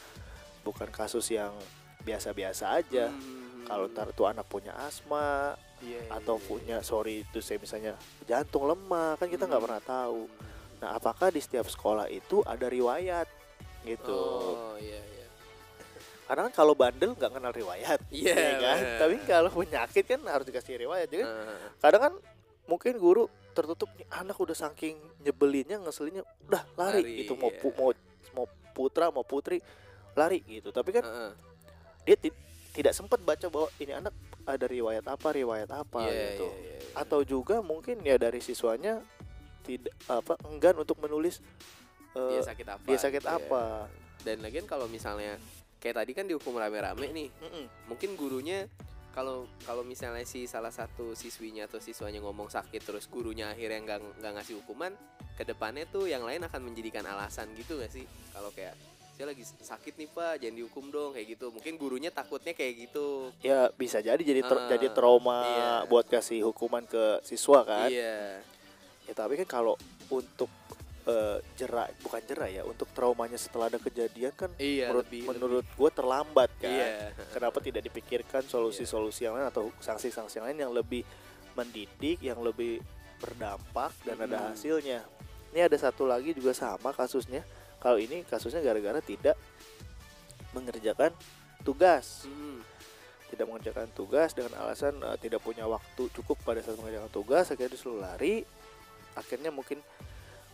bukan 0.62 0.88
kasus 0.88 1.28
yang 1.28 1.52
biasa-biasa 2.00 2.80
aja. 2.80 3.12
Mm. 3.12 3.66
Kalau 3.66 3.90
ntar 3.90 4.08
tuh 4.10 4.24
anak 4.24 4.46
punya 4.46 4.70
asma 4.78 5.58
Iya, 5.78 6.00
iya, 6.00 6.10
atau 6.10 6.36
iya. 6.36 6.44
punya 6.44 6.76
sorry 6.80 7.20
itu 7.20 7.38
saya 7.38 7.56
misalnya 7.56 7.92
jantung 8.22 8.64
lemah 8.64 9.14
kan 9.14 9.26
kita 9.26 9.44
nggak 9.44 9.56
Hmm. 9.56 9.68
pernah 9.68 9.82
tahu. 9.82 10.22
Nah 10.76 10.88
apakah 10.92 11.28
di 11.28 11.38
setiap 11.38 11.64
sekolah 11.64 12.08
itu 12.08 12.40
ada 12.42 12.66
riwayat 12.66 13.28
gitu? 13.82 14.12
Oh, 14.12 14.76
iya, 14.76 14.98
iya. 14.98 15.26
Karena 16.24 16.48
kan 16.48 16.54
kalau 16.54 16.72
bandel 16.72 17.12
nggak 17.12 17.28
kenal 17.30 17.50
riwayat, 17.50 18.00
Iya, 18.12 18.34
ya 18.34 18.50
kan? 18.56 18.78
benar. 18.78 18.98
Tapi 18.98 19.16
kalau 19.24 19.50
penyakit 19.52 20.04
kan 20.06 20.20
harus 20.26 20.44
dikasih 20.44 20.74
riwayat. 20.78 21.06
Jadi 21.06 21.22
Heeh. 21.22 21.58
kadang 21.78 22.02
kan 22.02 22.14
mungkin 22.64 22.96
guru 22.96 23.24
tertutup 23.52 23.88
nih 23.94 24.04
anak 24.10 24.36
udah 24.36 24.52
saking 24.52 24.96
nyebelinnya 25.22 25.78
ngeselinnya 25.78 26.24
udah 26.42 26.62
lari, 26.74 27.00
Lari, 27.00 27.14
itu 27.22 27.32
mau 27.32 27.48
pu- 27.48 27.70
iya. 27.70 27.78
mau 27.78 27.90
mau 28.34 28.46
putra 28.70 29.08
mau 29.08 29.22
putri 29.22 29.62
lari 30.12 30.40
gitu. 30.42 30.68
Tapi 30.68 30.90
kan 30.90 31.04
Heeh. 31.04 31.32
dia 32.04 32.16
ti- 32.18 32.36
tidak 32.72 32.92
sempat 32.92 33.16
baca 33.18 33.46
bahwa 33.46 33.68
ini 33.78 33.92
anak 33.92 34.12
ada 34.46 34.66
riwayat 34.66 35.04
apa 35.04 35.28
riwayat 35.34 35.68
apa 35.68 36.06
Iya, 36.06 36.38
gitu 36.38 36.46
iya, 36.48 36.58
iya, 36.62 36.76
iya. 36.78 36.90
atau 36.96 37.20
juga 37.26 37.60
mungkin 37.60 38.00
ya 38.00 38.16
dari 38.16 38.38
siswanya 38.38 39.02
tidak 39.66 39.92
apa 40.06 40.38
enggan 40.46 40.78
untuk 40.78 40.96
menulis 41.02 41.42
dia 42.14 42.40
eh, 42.40 42.44
sakit 42.46 42.66
apa? 42.70 42.84
dia 42.86 42.98
sakit 42.98 43.22
gitu 43.22 43.28
ya. 43.28 43.36
apa 43.36 43.64
Dan 44.22 44.42
lagian 44.42 44.66
kalau 44.66 44.86
misalnya 44.90 45.38
kayak 45.78 46.02
tadi 46.02 46.10
kan 46.10 46.26
dihukum 46.26 46.58
rame-rame 46.58 47.14
nih, 47.14 47.28
Mm-mm. 47.42 47.66
mungkin 47.86 48.18
gurunya 48.18 48.66
kalau 49.14 49.46
kalau 49.62 49.86
misalnya 49.86 50.26
si 50.26 50.44
salah 50.44 50.74
satu 50.74 51.14
siswinya 51.14 51.64
atau 51.64 51.78
siswanya 51.78 52.18
ngomong 52.20 52.50
sakit 52.50 52.82
terus 52.82 53.06
gurunya 53.06 53.48
akhirnya 53.48 53.80
nggak 53.86 53.98
nggak 54.18 54.32
ngasih 54.34 54.58
hukuman 54.60 54.92
ke 55.38 55.44
depannya 55.46 55.86
tuh 55.88 56.04
yang 56.04 56.26
lain 56.26 56.42
akan 56.42 56.60
menjadikan 56.64 57.04
alasan 57.06 57.48
gitu 57.56 57.78
gak 57.80 57.92
sih 57.92 58.04
kalau 58.32 58.48
kayak 58.52 58.76
saya 59.16 59.32
lagi 59.32 59.42
sakit 59.48 59.96
nih 59.96 60.08
pak. 60.12 60.44
Jangan 60.44 60.54
dihukum 60.60 60.84
dong 60.92 61.16
kayak 61.16 61.26
gitu. 61.32 61.48
Mungkin 61.48 61.80
gurunya 61.80 62.12
takutnya 62.12 62.52
kayak 62.52 62.84
gitu. 62.84 63.32
Ya 63.40 63.72
bisa 63.72 64.04
jadi 64.04 64.20
jadi 64.20 64.44
tra- 64.44 64.68
Ah, 64.68 64.70
jadi 64.76 64.92
trauma 64.92 65.40
iya. 65.40 65.72
buat 65.88 66.04
kasih 66.04 66.44
hukuman 66.44 66.84
ke 66.84 67.24
siswa 67.24 67.64
kan? 67.64 67.88
Iya. 67.88 68.44
Ya 69.08 69.12
tapi 69.16 69.40
kan 69.40 69.48
kalau 69.48 69.80
untuk 70.12 70.52
eh, 71.08 71.38
jerak 71.56 71.96
bukan 72.04 72.20
jerak 72.28 72.50
ya 72.52 72.62
untuk 72.68 72.92
traumanya 72.92 73.40
setelah 73.40 73.72
ada 73.72 73.78
kejadian 73.80 74.34
kan 74.36 74.50
iya 74.58 74.90
menurut 74.90 75.06
lebih 75.08 75.22
menurut 75.32 75.66
gue 75.66 75.90
terlambat 75.96 76.50
kan? 76.60 76.68
Iya. 76.68 77.16
Kenapa 77.32 77.58
tidak 77.64 77.88
dipikirkan 77.88 78.44
solusi-solusi 78.44 79.24
yang 79.24 79.40
lain 79.40 79.48
atau 79.48 79.72
sanksi-sanksi 79.80 80.44
yang 80.44 80.46
lain 80.52 80.60
yang 80.60 80.72
lebih 80.76 81.00
mendidik 81.56 82.20
yang 82.20 82.36
lebih 82.44 82.84
berdampak 83.16 83.96
dan 84.04 84.20
ada 84.20 84.36
Mm-mm. 84.36 84.50
hasilnya? 84.52 85.00
Ini 85.56 85.72
ada 85.72 85.78
satu 85.80 86.04
lagi 86.04 86.36
juga 86.36 86.52
sama 86.52 86.92
kasusnya 86.92 87.40
kalau 87.82 87.98
ini 88.00 88.24
kasusnya 88.26 88.64
gara-gara 88.64 88.98
tidak 89.04 89.36
mengerjakan 90.56 91.12
tugas. 91.62 92.24
Hmm, 92.24 92.62
tidak 93.28 93.46
mengerjakan 93.50 93.90
tugas 93.92 94.32
dengan 94.32 94.54
alasan 94.62 94.96
eh, 95.02 95.16
tidak 95.20 95.42
punya 95.42 95.66
waktu 95.66 96.08
cukup 96.14 96.40
pada 96.46 96.62
saat 96.62 96.78
mengerjakan 96.78 97.10
tugas 97.12 97.50
akhirnya 97.52 97.76
disuruh 97.76 98.00
lari. 98.00 98.46
Akhirnya 99.16 99.48
mungkin 99.48 99.80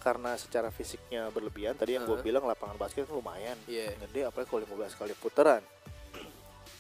karena 0.03 0.35
secara 0.35 0.75
fisiknya 0.75 1.31
berlebihan 1.31 1.79
tadi 1.79 1.95
yang 1.95 2.03
gue 2.03 2.19
Heeh. 2.19 2.27
bilang 2.27 2.43
lapangan 2.43 2.75
basket 2.75 3.07
kan 3.07 3.15
lumayan. 3.15 3.55
Iya. 3.71 3.95
Gede 4.07 4.27
apalagi 4.27 4.51
kalau 4.51 4.63
15 4.67 4.99
kali 4.99 5.15
putaran. 5.15 5.63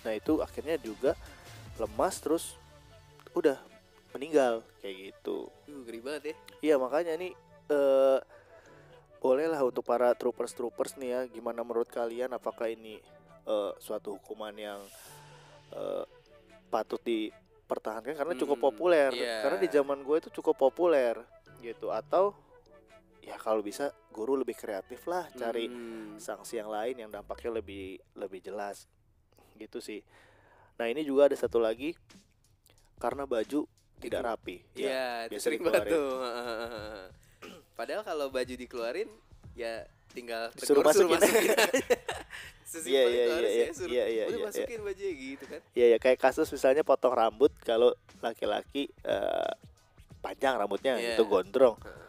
Nah 0.02 0.12
itu 0.14 0.42
akhirnya 0.42 0.74
juga 0.82 1.14
lemas 1.78 2.18
terus 2.18 2.58
udah 3.32 3.58
meninggal 4.12 4.66
kayak 4.82 5.14
gitu. 5.14 5.48
Duh, 5.70 5.86
ngeri 5.86 6.00
banget 6.02 6.22
ya. 6.22 6.34
Iya 6.62 6.74
makanya 6.82 7.14
nih 7.14 7.32
eh 7.70 8.18
bolehlah 9.22 9.62
untuk 9.62 9.86
para 9.86 10.10
troopers 10.12 10.50
troopers 10.50 10.98
nih 10.98 11.08
ya 11.08 11.20
gimana 11.30 11.62
menurut 11.62 11.86
kalian? 11.86 12.34
Apakah 12.34 12.66
ini 12.66 12.98
eh, 13.46 13.72
suatu 13.78 14.18
hukuman 14.18 14.50
yang 14.52 14.82
eh, 15.70 16.04
patut 16.66 16.98
dipertahankan? 17.00 18.18
Karena 18.18 18.34
cukup 18.34 18.58
Hmm, 18.58 18.66
populer. 18.68 19.10
iya. 19.14 19.40
karena 19.40 19.56
di 19.56 19.70
zaman 19.70 20.02
gue 20.02 20.16
itu 20.18 20.30
cukup 20.34 20.58
populer 20.60 21.14
gitu. 21.62 21.88
Atau 21.88 22.34
ya 23.22 23.38
kalau 23.38 23.62
bisa 23.62 23.94
guru 24.10 24.34
lebih 24.34 24.58
kreatif 24.58 25.06
lah 25.06 25.30
cari 25.32 25.70
Hmm, 25.70 26.18
sanksi 26.18 26.58
yang 26.58 26.66
lain 26.66 26.98
yang 26.98 27.10
dampaknya 27.14 27.62
lebih 27.62 28.02
lebih 28.18 28.42
jelas. 28.42 28.90
Gitu 29.54 29.78
sih. 29.78 30.02
Nah 30.76 30.90
ini 30.90 31.06
juga 31.06 31.30
ada 31.30 31.38
satu 31.38 31.62
lagi 31.62 31.94
karena 32.98 33.22
baju 33.22 33.70
tidak 34.02 34.22
rapi. 34.24 34.66
Ya 34.74 34.82
Iya, 34.82 35.06
itu 35.22 35.30
biasa 35.30 35.44
sering 35.46 35.62
banget 35.62 35.94
tuh. 35.94 36.10
Padahal 37.82 38.06
kalau 38.06 38.30
baju 38.30 38.54
dikeluarin 38.54 39.10
ya 39.58 39.82
tinggal 40.14 40.54
tegur, 40.54 40.86
suruh 40.86 40.86
masukin. 40.86 41.18
masukin 41.18 41.50
aja. 41.66 41.82
Sesimpel 42.62 42.94
Iya, 42.94 43.02
iya, 43.04 43.24
iya, 43.26 43.48
ya, 43.50 43.66
suruh, 43.74 43.90
iya, 43.90 44.04
iya, 44.06 44.24
udah 44.24 44.38
iya, 44.38 44.46
masukin 44.46 44.80
baju 44.80 45.02
gitu 45.10 45.44
kan. 45.44 45.60
ya 45.74 45.86
ya 45.90 45.98
kayak 45.98 46.16
kasus 46.16 46.46
misalnya 46.46 46.86
potong 46.86 47.10
rambut 47.10 47.50
kalau 47.60 47.90
laki-laki 48.22 48.86
eh, 49.02 49.52
panjang 50.20 50.54
rambutnya 50.54 50.94
Iya. 50.94 51.18
itu 51.18 51.26
gondrong 51.26 51.74
Heeh. 51.76 52.06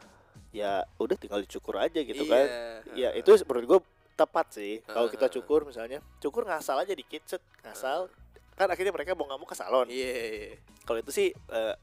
ya 0.53 0.71
udah 0.95 1.17
tinggal 1.17 1.41
dicukur 1.41 1.81
aja 1.81 1.97
gitu 1.97 2.21
Iya, 2.21 2.29
kan 2.29 2.45
ya 2.93 3.09
heeh. 3.09 3.19
itu 3.19 3.33
menurut 3.43 3.65
gue 3.65 3.79
tepat 4.13 4.45
sih 4.53 4.77
kalau 4.85 5.09
kita 5.09 5.25
cukur 5.27 5.65
misalnya 5.65 6.05
cukur 6.21 6.45
ngasal 6.45 6.77
aja 6.77 6.93
dikit 6.93 7.25
set 7.25 7.41
ngasal 7.65 8.13
kan 8.53 8.69
akhirnya 8.69 8.93
mereka 8.93 9.17
mau 9.17 9.25
nggak 9.25 9.41
mau 9.41 9.49
ke 9.49 9.57
salon 9.57 9.89
Iya, 9.89 10.05
iya. 10.05 10.53
kalau 10.85 11.01
itu 11.01 11.09
sih 11.09 11.27
eh, 11.33 11.73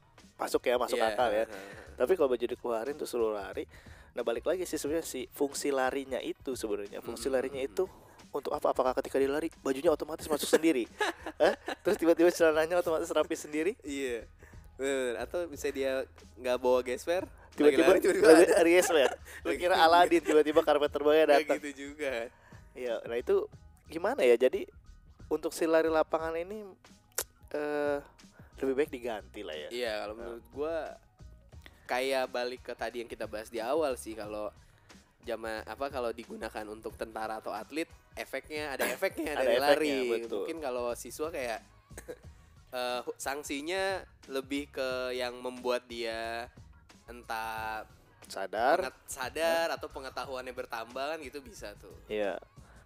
masuk 0.41 0.65
ya 0.65 0.75
masuk 0.81 0.97
Iya, 0.97 1.13
akal 1.13 1.29
ya 1.29 1.45
tapi 1.93 2.17
kalau 2.17 2.29
baju 2.33 2.45
dikeluarin 2.49 2.97
terus 2.97 3.13
lu 3.13 3.29
lari 3.29 3.69
nah 4.11 4.25
balik 4.25 4.43
lagi 4.43 4.65
sih 4.65 4.81
sebenarnya 4.81 5.05
si 5.05 5.29
fungsi 5.31 5.69
larinya 5.69 6.17
itu 6.17 6.57
sebenarnya 6.57 6.99
fungsi 6.99 7.29
Mm-mm. 7.29 7.37
larinya 7.37 7.61
itu 7.61 7.85
untuk 8.31 8.51
apa 8.57 8.73
apakah 8.73 8.97
ketika 8.97 9.21
dia 9.21 9.29
lari 9.29 9.53
bajunya 9.61 9.93
otomatis 9.93 10.25
masuk 10.25 10.49
sendiri 10.49 10.89
Hah? 11.41 11.53
terus 11.85 11.95
tiba-tiba 12.01 12.33
celananya 12.33 12.81
otomatis 12.81 13.07
rapi 13.13 13.37
sendiri 13.37 13.77
Iya. 13.85 14.25
Bener. 14.81 15.13
Atau 15.21 15.45
bisa 15.45 15.69
dia 15.69 16.09
nggak 16.41 16.57
bawa 16.57 16.81
gesper, 16.81 17.21
tiba-tiba 17.53 18.01
tiba-tiba 18.01 18.65
gesper 18.65 19.13
lu 19.45 19.53
kira 19.53 19.77
Aladin 19.77 20.25
tiba-tiba 20.25 20.65
karpet 20.65 20.89
terbangnya 20.89 21.37
datang 21.37 21.61
gitu 21.61 21.91
juga. 21.93 22.33
Iya, 22.73 22.97
nah 23.05 23.13
itu 23.13 23.45
gimana 23.85 24.25
ya? 24.25 24.33
Jadi 24.41 24.65
untuk 25.29 25.53
si 25.53 25.69
lari 25.69 25.85
lapangan 25.85 26.33
ini 26.33 26.65
eh 27.53 28.01
lebih 28.61 28.75
baik 28.77 28.91
diganti 28.91 29.41
lah 29.41 29.55
ya. 29.55 29.69
Iya, 29.69 29.93
kalau 29.99 30.13
menurut 30.15 30.45
gua 30.51 30.75
kayak 31.83 32.25
balik 32.27 32.61
ke 32.61 32.73
tadi 32.73 32.99
yang 32.99 33.07
kita 33.07 33.25
bahas 33.25 33.47
di 33.47 33.59
awal 33.59 33.93
sih 33.95 34.13
kalau 34.13 34.47
jama 35.21 35.61
apa 35.61 35.85
kalau 35.87 36.09
digunakan 36.09 36.65
untuk 36.65 36.95
tentara 36.95 37.37
atau 37.37 37.51
atlet 37.51 37.85
efeknya 38.13 38.71
ada 38.71 38.87
efeknya 38.87 39.33
Ada 39.33 39.39
dari 39.39 39.53
efeknya, 39.53 39.67
lari 39.67 39.97
betul. 40.17 40.33
mungkin 40.39 40.57
kalau 40.59 40.85
siswa 40.93 41.27
kayak 41.29 41.59
eh, 42.71 42.99
hu- 43.01 43.17
sanksinya 43.17 44.01
lebih 44.27 44.71
ke 44.71 44.89
yang 45.13 45.35
membuat 45.37 45.85
dia 45.85 46.47
entah 47.05 47.83
Sadar? 48.23 48.95
sadar 49.03 49.67
atau 49.69 49.91
pengetahuannya 49.91 50.55
bertambah 50.55 51.03
kan 51.05 51.19
gitu 51.19 51.43
bisa 51.43 51.75
tuh 51.75 51.91
Iya. 52.07 52.39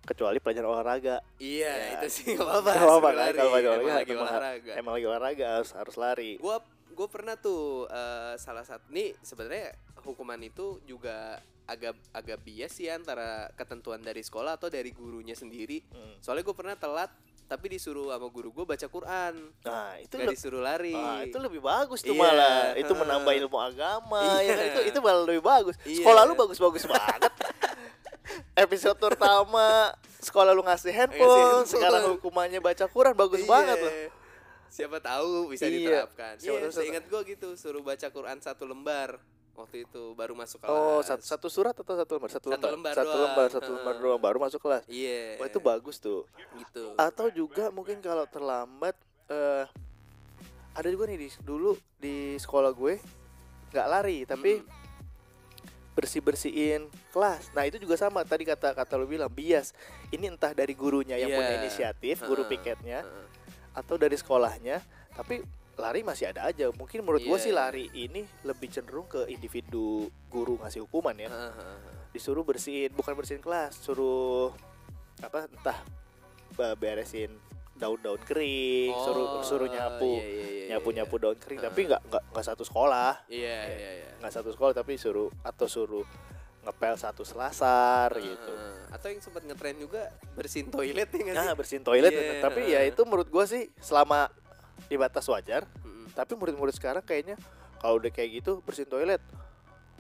Kecuali 0.06 0.38
pelajaran 0.38 0.70
olahraga. 0.70 1.16
iya 1.38 1.72
Ya, 1.72 1.88
itu 1.98 2.08
sih 2.12 2.26
nggak 2.32 2.46
apa-apa 2.46 2.70
Nggak 2.72 2.86
apa-apa 2.88 3.10
kan, 3.10 3.32
kalau 3.32 3.50
pelajaran 3.50 3.76
emang 3.76 3.82
olahraga 3.82 3.96
lagi 3.96 4.12
emang- 4.12 4.28
olahraga 4.28 4.72
Emang 4.76 4.94
lagi 4.94 5.06
olahraga 5.08 5.46
harus 5.56 5.72
harus 5.72 5.96
lari. 5.96 6.32
gua 6.38 6.58
gue 6.88 7.08
pernah 7.08 7.36
tuh 7.36 7.64
eh, 7.86 8.34
salah 8.38 8.64
satu 8.64 8.88
nih 8.88 9.12
sebenarnya 9.20 9.76
hukuman 10.00 10.40
itu 10.40 10.80
juga 10.84 11.38
agak 11.66 11.92
agak 12.12 12.40
bias 12.40 12.72
sih 12.72 12.88
antara 12.88 13.28
ketentuan 13.52 14.00
dari 14.00 14.22
sekolah 14.22 14.56
atau 14.56 14.70
dari 14.70 14.90
gurunya 14.90 15.34
sendiri 15.34 15.82
Hmm. 15.86 16.16
soalnya 16.18 16.42
gue 16.42 16.54
pernah 16.54 16.74
telat 16.74 17.12
tapi 17.44 17.70
disuruh 17.70 18.10
sama 18.10 18.26
guru 18.28 18.50
gue 18.52 18.66
baca 18.66 18.88
Quran 18.88 19.34
Nah, 19.62 19.98
itu 19.98 20.14
nggak 20.14 20.24
le- 20.24 20.34
disuruh 20.34 20.62
lari 20.62 20.94
Ah, 20.94 21.20
itu 21.22 21.36
lebih 21.36 21.60
bagus 21.60 22.00
tuh 22.00 22.10
Iya, 22.10 22.22
malah. 22.24 22.74
Itu 22.76 22.94
menambah 22.96 23.34
ilmu 23.36 23.58
agama. 23.60 24.22
ya 24.36 24.42
Iya. 24.42 24.54
kan? 24.56 24.66
Itu 24.68 24.80
itu 24.88 25.00
malah 25.00 25.24
lebih 25.26 25.44
bagus. 25.44 25.76
Iya. 25.84 26.00
Sekolah 26.00 26.22
lu 26.24 26.34
bagus-bagus 26.34 26.84
banget. 26.88 27.32
Episode 28.56 28.98
pertama 28.98 29.94
sekolah 30.18 30.52
lu 30.52 30.62
ngasih 30.62 30.90
handphone, 30.90 31.64
sekarang 31.66 32.04
hukumannya 32.12 32.58
baca 32.58 32.86
Quran 32.86 33.14
bagus 33.14 33.40
Iya. 33.40 33.50
banget 33.50 33.78
loh. 33.80 33.94
siapa 34.68 35.00
tahu 35.00 35.48
bisa 35.50 35.66
Iya. 35.66 36.04
diterapkan 36.04 36.34
Siapa 36.36 36.52
iya 36.52 36.60
tahu- 36.62 36.76
seingat 36.76 37.04
gue 37.06 37.22
gitu 37.30 37.48
suruh 37.54 37.80
baca 37.80 38.04
Quran 38.06 38.38
satu 38.38 38.66
lembar 38.66 39.24
waktu 39.54 39.86
itu 39.86 40.12
baru 40.12 40.34
masuk 40.34 40.60
kelas 40.60 40.68
Oh, 40.70 41.00
satu, 41.00 41.24
satu 41.24 41.48
surat 41.48 41.72
atau 41.72 41.96
satu 41.96 42.12
lembar? 42.14 42.28
Satu, 42.30 42.48
Satu 42.50 42.60
lembar. 42.60 42.72
lembar 42.74 42.94
Satu 42.94 43.16
lembar, 43.18 43.48
satu 43.50 43.70
lembar 43.72 43.96
doang 43.98 44.20
baru 44.20 44.38
masuk 44.38 44.60
kelas. 44.60 44.84
iya 44.86 45.38
Wah, 45.38 45.48
itu 45.48 45.60
bagus 45.60 45.96
tuh. 45.98 46.28
gitu 46.56 46.92
Atau 46.96 47.30
juga 47.30 47.70
mungkin 47.70 47.98
kalau 48.00 48.26
terlambat 48.26 49.00
eh 49.28 49.64
ada 50.74 50.88
juga 50.88 51.08
nih 51.08 51.18
di, 51.18 51.30
dulu 51.40 51.72
di 51.96 52.16
sekolah 52.36 52.70
gue 52.70 53.00
nggak 53.72 53.88
lari 53.88 54.24
tapi 54.24 54.60
Mm. 54.60 54.85
Bersih 55.96 56.20
bersihin 56.20 56.92
kelas. 57.16 57.56
Nah 57.56 57.64
itu 57.64 57.80
juga 57.80 57.96
sama 57.96 58.28
tadi 58.28 58.44
kata 58.44 58.76
kata 58.76 59.00
lu 59.00 59.08
bilang 59.08 59.32
bias. 59.32 59.72
Ini 60.12 60.28
entah 60.36 60.52
dari 60.52 60.76
gurunya 60.76 61.16
yang 61.16 61.32
Iya. 61.32 61.38
punya 61.40 61.54
inisiatif, 61.64 62.16
guru 62.28 62.44
piketnya, 62.46 63.02
Heeh. 63.02 63.26
atau 63.72 63.96
dari 63.96 64.20
sekolahnya. 64.20 64.84
Tapi 65.16 65.40
lari 65.80 66.04
masih 66.04 66.36
ada 66.36 66.52
aja. 66.52 66.68
Mungkin 66.76 67.00
menurut 67.00 67.24
gue 67.24 67.38
Iya. 67.40 67.46
sih 67.48 67.54
lari 67.56 67.88
ini 67.96 68.28
lebih 68.44 68.68
cenderung 68.68 69.08
ke 69.08 69.24
individu 69.32 70.12
guru 70.28 70.60
ngasih 70.60 70.84
hukuman 70.84 71.16
ya. 71.16 71.32
Heeh. 71.32 72.12
Disuruh 72.12 72.44
bersihin, 72.44 72.92
bukan 72.92 73.16
bersihin 73.16 73.40
kelas, 73.40 73.80
suruh 73.80 74.52
apa 75.24 75.48
entah 75.48 75.80
beresin 76.76 77.32
daun-daun 77.76 78.20
kering, 78.20 78.96
suruh 78.98 79.26
Oh, 79.30 79.44
suruh 79.44 79.68
nyapu, 79.68 80.16
iya, 80.16 80.24
iya, 80.24 80.46
iya, 80.48 80.66
nyapu 80.72 80.90
iya. 80.90 80.98
nyapu 80.98 81.16
daun 81.18 81.36
kering. 81.36 81.60
Heeh. 81.60 81.70
Tapi 81.70 81.80
nggak 81.86 82.02
nggak 82.06 82.24
nggak 82.32 82.46
satu 82.46 82.64
sekolah, 82.64 83.12
Iya, 83.28 83.60
iya, 83.70 83.92
iya. 84.00 84.10
nggak 84.18 84.34
satu 84.34 84.50
sekolah 84.50 84.74
tapi 84.74 84.96
suruh 84.96 85.28
atau 85.42 85.68
suruh 85.68 86.06
ngepel 86.62 86.96
satu 86.96 87.22
selasar 87.22 88.10
gitu. 88.16 88.50
Heeh. 88.50 88.90
Atau 88.90 89.08
yang 89.08 89.20
sempat 89.20 89.44
ngetren 89.44 89.76
juga 89.78 90.08
bersihin 90.34 90.68
toilet 90.68 91.06
ya 91.06 91.20
nggak 91.22 91.36
Nah 91.36 91.46
sih? 91.46 91.56
bersihin 91.56 91.84
toilet, 91.84 92.10
Iya, 92.10 92.20
bener. 92.22 92.42
tapi 92.42 92.62
ya 92.66 92.82
itu 92.82 93.02
menurut 93.04 93.28
gua 93.28 93.44
sih 93.44 93.68
selama 93.78 94.32
di 94.86 94.96
batas 94.96 95.28
wajar. 95.28 95.68
Mm-mm. 95.80 96.10
Tapi 96.12 96.32
murid-murid 96.34 96.74
sekarang 96.74 97.02
kayaknya 97.02 97.36
kalau 97.78 98.00
udah 98.00 98.10
kayak 98.10 98.40
gitu 98.40 98.60
bersihin 98.60 98.88
toilet, 98.88 99.20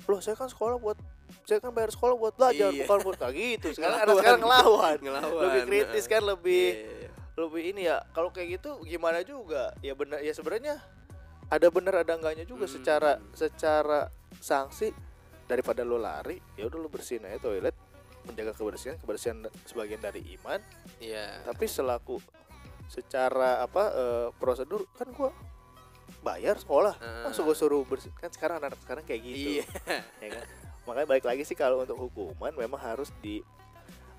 loh 0.05 0.19
saya 0.19 0.33
kan 0.33 0.47
sekolah 0.47 0.75
buat 0.75 0.95
saya 1.43 1.57
kan 1.57 1.69
bayar 1.69 1.89
sekolah 1.89 2.15
buat 2.15 2.33
belajar 2.33 2.69
Iya. 2.69 2.81
bukan 2.81 2.99
buat 3.03 3.17
kayak 3.17 3.33
gitu. 3.35 3.67
Sekarang 3.75 3.97
anak 3.97 4.05
Ngelawan. 4.07 4.21
sekarang 4.23 4.41
ngelawan, 4.41 4.97
Ngelawan. 4.97 5.41
lebih 5.43 5.61
kritis 5.67 6.05
kan 6.05 6.21
lebih 6.23 6.65
Iya, 6.65 6.73
iya, 6.73 6.85
iya. 6.87 6.94
Lebih 7.35 7.63
ini 7.67 7.81
ya. 7.85 7.99
Kalau 8.11 8.29
kayak 8.29 8.59
gitu 8.59 8.79
gimana 8.81 9.19
juga? 9.21 9.75
Ya 9.79 9.91
benar 9.91 10.19
ya 10.19 10.31
sebenarnya 10.31 10.79
ada 11.45 11.67
benar 11.69 12.01
ada 12.01 12.15
enggaknya 12.15 12.43
juga 12.43 12.65
Hmm. 12.65 12.73
secara 12.73 13.11
secara 13.31 14.09
sanksi 14.35 14.89
daripada 15.45 15.81
lo 15.81 15.95
lari 15.95 16.41
ya 16.55 16.65
udah 16.65 16.79
lo 16.79 16.89
bersihin 16.89 17.21
aja 17.23 17.37
toilet 17.37 17.77
menjaga 18.25 18.49
kebersihan 18.51 18.97
kebersihan 18.97 19.37
sebagian 19.63 20.01
dari 20.01 20.25
iman 20.33 20.57
Iya. 20.97 21.45
tapi 21.45 21.69
selaku 21.69 22.17
secara 22.87 23.61
apa 23.61 23.83
eh, 23.93 24.27
prosedur 24.35 24.89
kan 24.91 25.05
gua 25.11 25.29
bayar 26.21 26.57
sekolah 26.57 26.97
Ah. 26.97 27.29
masa 27.29 27.41
gua 27.41 27.53
suruh 27.53 27.81
bersih 27.83 28.09
kan 28.15 28.29
sekarang 28.29 28.57
anak 28.57 28.81
sekarang 28.81 29.05
kayak 29.05 29.21
gitu 29.21 29.61
Iya. 29.61 29.65
ya 30.17 30.29
kan 30.33 30.45
makanya 30.83 31.07
balik 31.07 31.25
lagi 31.25 31.43
sih 31.43 31.53
kalau 31.53 31.77
untuk 31.79 31.97
hukuman 31.99 32.49
memang 32.51 32.81
harus 32.81 33.13
di 33.19 33.45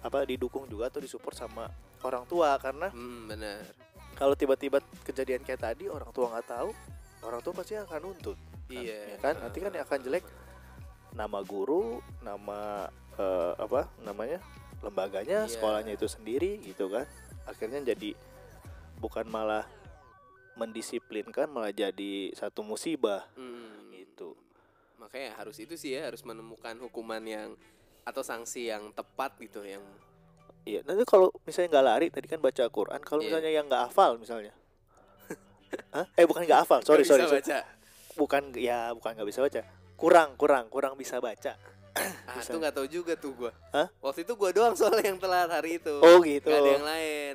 apa 0.01 0.25
didukung 0.25 0.67
juga 0.67 0.89
atau 0.89 1.01
disupport 1.01 1.37
sama 1.37 1.65
orang 2.01 2.25
tua 2.25 2.55
karena 2.57 2.89
Hmm, 2.91 3.27
benar. 3.27 3.65
kalau 4.15 4.33
tiba-tiba 4.33 4.79
kejadian 5.03 5.43
kayak 5.43 5.61
tadi 5.63 5.87
orang 5.87 6.09
tua 6.11 6.31
nggak 6.31 6.47
tahu 6.47 6.71
orang 7.23 7.41
tua 7.41 7.53
pasti 7.55 7.75
akan 7.75 8.01
nuntut 8.01 8.39
kan, 8.67 8.83
Iya. 8.83 9.01
ya 9.13 9.17
kan 9.19 9.35
nanti 9.41 9.59
kan 9.59 9.71
yang 9.71 9.85
akan 9.85 10.01
jelek 10.03 10.25
nama 11.13 11.39
guru 11.41 11.99
nama 12.21 12.87
eh, 13.17 13.53
apa 13.57 13.89
namanya 14.01 14.39
lembaganya 14.81 15.45
Iya. 15.45 15.53
sekolahnya 15.53 15.93
itu 15.95 16.07
sendiri 16.07 16.61
gitu 16.61 16.87
kan 16.87 17.09
akhirnya 17.45 17.81
jadi 17.87 18.13
bukan 18.97 19.25
malah 19.27 19.65
mendisiplinkan 20.55 21.49
malah 21.49 21.71
jadi 21.71 22.33
satu 22.33 22.61
musibah 22.61 23.25
Hmm. 23.35 23.93
gitu 23.93 24.37
Makanya 24.97 25.37
harus 25.37 25.61
itu 25.61 25.77
sih 25.77 25.93
ya, 25.93 26.09
harus 26.09 26.25
menemukan 26.25 26.73
hukuman 26.81 27.21
yang 27.21 27.53
atau 28.07 28.23
sanksi 28.23 28.71
yang 28.71 28.95
tepat 28.95 29.35
gitu 29.43 29.67
yang 29.67 29.83
Iya, 30.67 30.83
nanti 30.83 31.07
kalau 31.07 31.31
misalnya 31.47 31.79
nggak 31.79 31.87
lari 31.87 32.07
tadi 32.11 32.27
kan 32.27 32.43
baca 32.43 32.67
Quran, 32.67 32.99
kalau 32.99 33.23
Iya. 33.23 33.27
misalnya 33.31 33.51
yang 33.55 33.67
nggak 33.71 33.83
hafal 33.87 34.19
misalnya, 34.19 34.51
Hah? 35.95 36.07
eh 36.19 36.27
bukan 36.27 36.43
nggak 36.43 36.67
hafal, 36.67 36.83
sorry 36.83 37.07
nggak 37.07 37.11
sorry, 37.15 37.23
bisa 37.23 37.39
baca. 37.39 37.59
bukan 38.19 38.43
ya 38.59 38.91
bukan 38.91 39.15
nggak 39.15 39.29
bisa 39.31 39.41
baca, 39.47 39.61
kurang 39.95 40.35
kurang 40.35 40.67
kurang 40.67 40.99
bisa 40.99 41.23
baca. 41.23 41.55
Ah, 41.97 42.37
Bisa. 42.37 42.51
itu 42.53 42.59
nggak 42.59 42.75
tahu 42.77 42.87
juga 42.91 43.15
tuh. 43.15 43.49
Hah? 43.73 43.89
Waktu 44.03 44.27
itu 44.27 44.35
gua 44.35 44.51
doang 44.53 44.75
soalnya 44.77 45.07
yang 45.09 45.17
telat 45.17 45.49
hari 45.49 45.79
itu. 45.79 45.95
Oh 45.97 46.19
gitu. 46.21 46.51
Nggak 46.51 46.61
ada 46.61 46.73
yang 46.75 46.85
lain. 46.85 47.35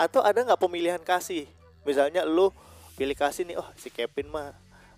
Atau 0.00 0.24
ada 0.24 0.38
nggak 0.40 0.56
pemilihan 0.56 1.02
kasih? 1.02 1.44
Misalnya 1.84 2.22
lu 2.24 2.54
pilih 2.94 3.12
kasih 3.12 3.42
nih, 3.44 3.58
oh 3.60 3.68
si 3.76 3.90
Kevin 3.90 4.30
mah 4.30 4.54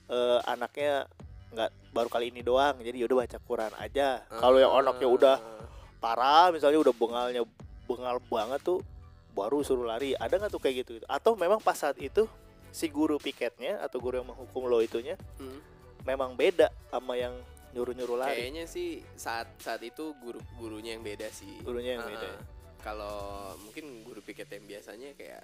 eh, 0.06 0.38
anaknya 0.46 1.08
nggak 1.50 1.70
baru 1.94 2.10
kali 2.10 2.28
ini 2.28 2.42
doang, 2.42 2.74
jadi 2.78 2.96
yaudah 2.98 3.22
baca 3.22 3.38
Quran 3.38 3.72
aja. 3.78 4.26
Kalau 4.28 4.58
yang 4.58 4.74
anaknya 4.74 5.06
udah 5.06 5.36
Ah. 5.38 5.64
parah, 5.96 6.50
misalnya 6.50 6.82
udah 6.82 6.92
bengalnya 6.92 7.42
bengal 7.86 8.18
banget 8.20 8.60
tuh, 8.60 8.82
baru 9.30 9.62
suruh 9.62 9.86
lari. 9.86 10.12
Ada 10.12 10.36
nggak 10.36 10.50
tuh 10.50 10.58
kayak 10.58 10.74
gitu? 10.82 10.92
Atau 11.06 11.32
memang 11.34 11.58
pas 11.58 11.74
saat 11.74 11.94
itu 11.96 12.26
si 12.68 12.90
guru 12.90 13.16
piketnya 13.16 13.78
atau 13.78 14.02
guru 14.02 14.18
yang 14.18 14.26
menghukum 14.26 14.66
lo 14.66 14.82
itunya 14.82 15.14
Hmm. 15.38 15.62
memang 16.02 16.34
beda 16.34 16.68
sama 16.90 17.14
yang 17.14 17.32
nyuruh-nyuruh 17.70 18.18
lari. 18.18 18.34
Kayaknya 18.36 18.64
sih 18.66 18.88
saat 19.14 19.46
saat 19.56 19.78
itu 19.80 20.14
guru 20.18 20.42
gurunya 20.56 20.92
yang 20.92 21.02
beda 21.02 21.30
sih. 21.30 21.62
Gurunya 21.62 21.94
yang 21.94 22.02
Ah, 22.02 22.10
beda 22.10 22.26
ya? 22.28 22.38
Kalau 22.78 23.16
mungkin 23.58 24.02
guru 24.02 24.20
piket 24.20 24.50
yang 24.50 24.66
biasanya 24.66 25.14
kayak 25.14 25.42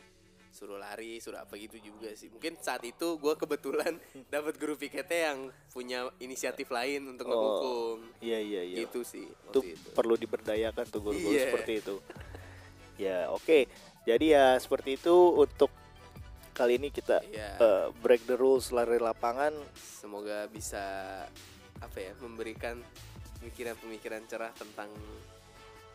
suruh 0.60 0.76
lari, 0.76 1.16
suruh 1.16 1.40
apa 1.40 1.56
gitu 1.56 1.80
juga 1.80 2.12
sih. 2.12 2.28
Mungkin 2.28 2.60
saat 2.60 2.84
itu 2.84 3.16
gue 3.16 3.32
kebetulan 3.32 3.96
dapat 4.34 4.60
guru 4.60 4.76
piketnya 4.76 5.32
yang 5.32 5.38
punya 5.72 6.12
inisiatif 6.20 6.68
lain 6.68 7.08
untuk 7.08 7.24
Oh, 7.24 7.32
menghukum. 7.32 7.96
Iya 8.20 8.38
iya 8.38 8.62
iya. 8.68 8.76
Gitu 8.84 9.00
sih. 9.00 9.24
itu 9.24 9.60
itu. 9.64 9.88
perlu 9.96 10.20
diberdayakan 10.20 10.84
tuh 10.84 11.00
guru-guru 11.00 11.32
Iya. 11.32 11.48
seperti 11.48 11.72
itu. 11.80 11.96
Ya 13.00 13.32
oke. 13.32 13.72
Jadi 14.04 14.36
ya 14.36 14.60
seperti 14.60 15.00
itu 15.00 15.16
untuk 15.32 15.72
kali 16.52 16.76
ini 16.76 16.92
kita 16.92 17.24
Iya. 17.24 17.56
eh, 17.56 17.86
break 17.96 18.28
the 18.28 18.36
rules 18.36 18.68
lari 18.68 19.00
lapangan. 19.00 19.56
Semoga 19.72 20.44
bisa 20.44 20.84
apa 21.80 21.96
ya 21.96 22.12
memberikan 22.20 22.76
pemikiran-pemikiran 23.40 24.28
cerah 24.28 24.52
tentang 24.52 24.92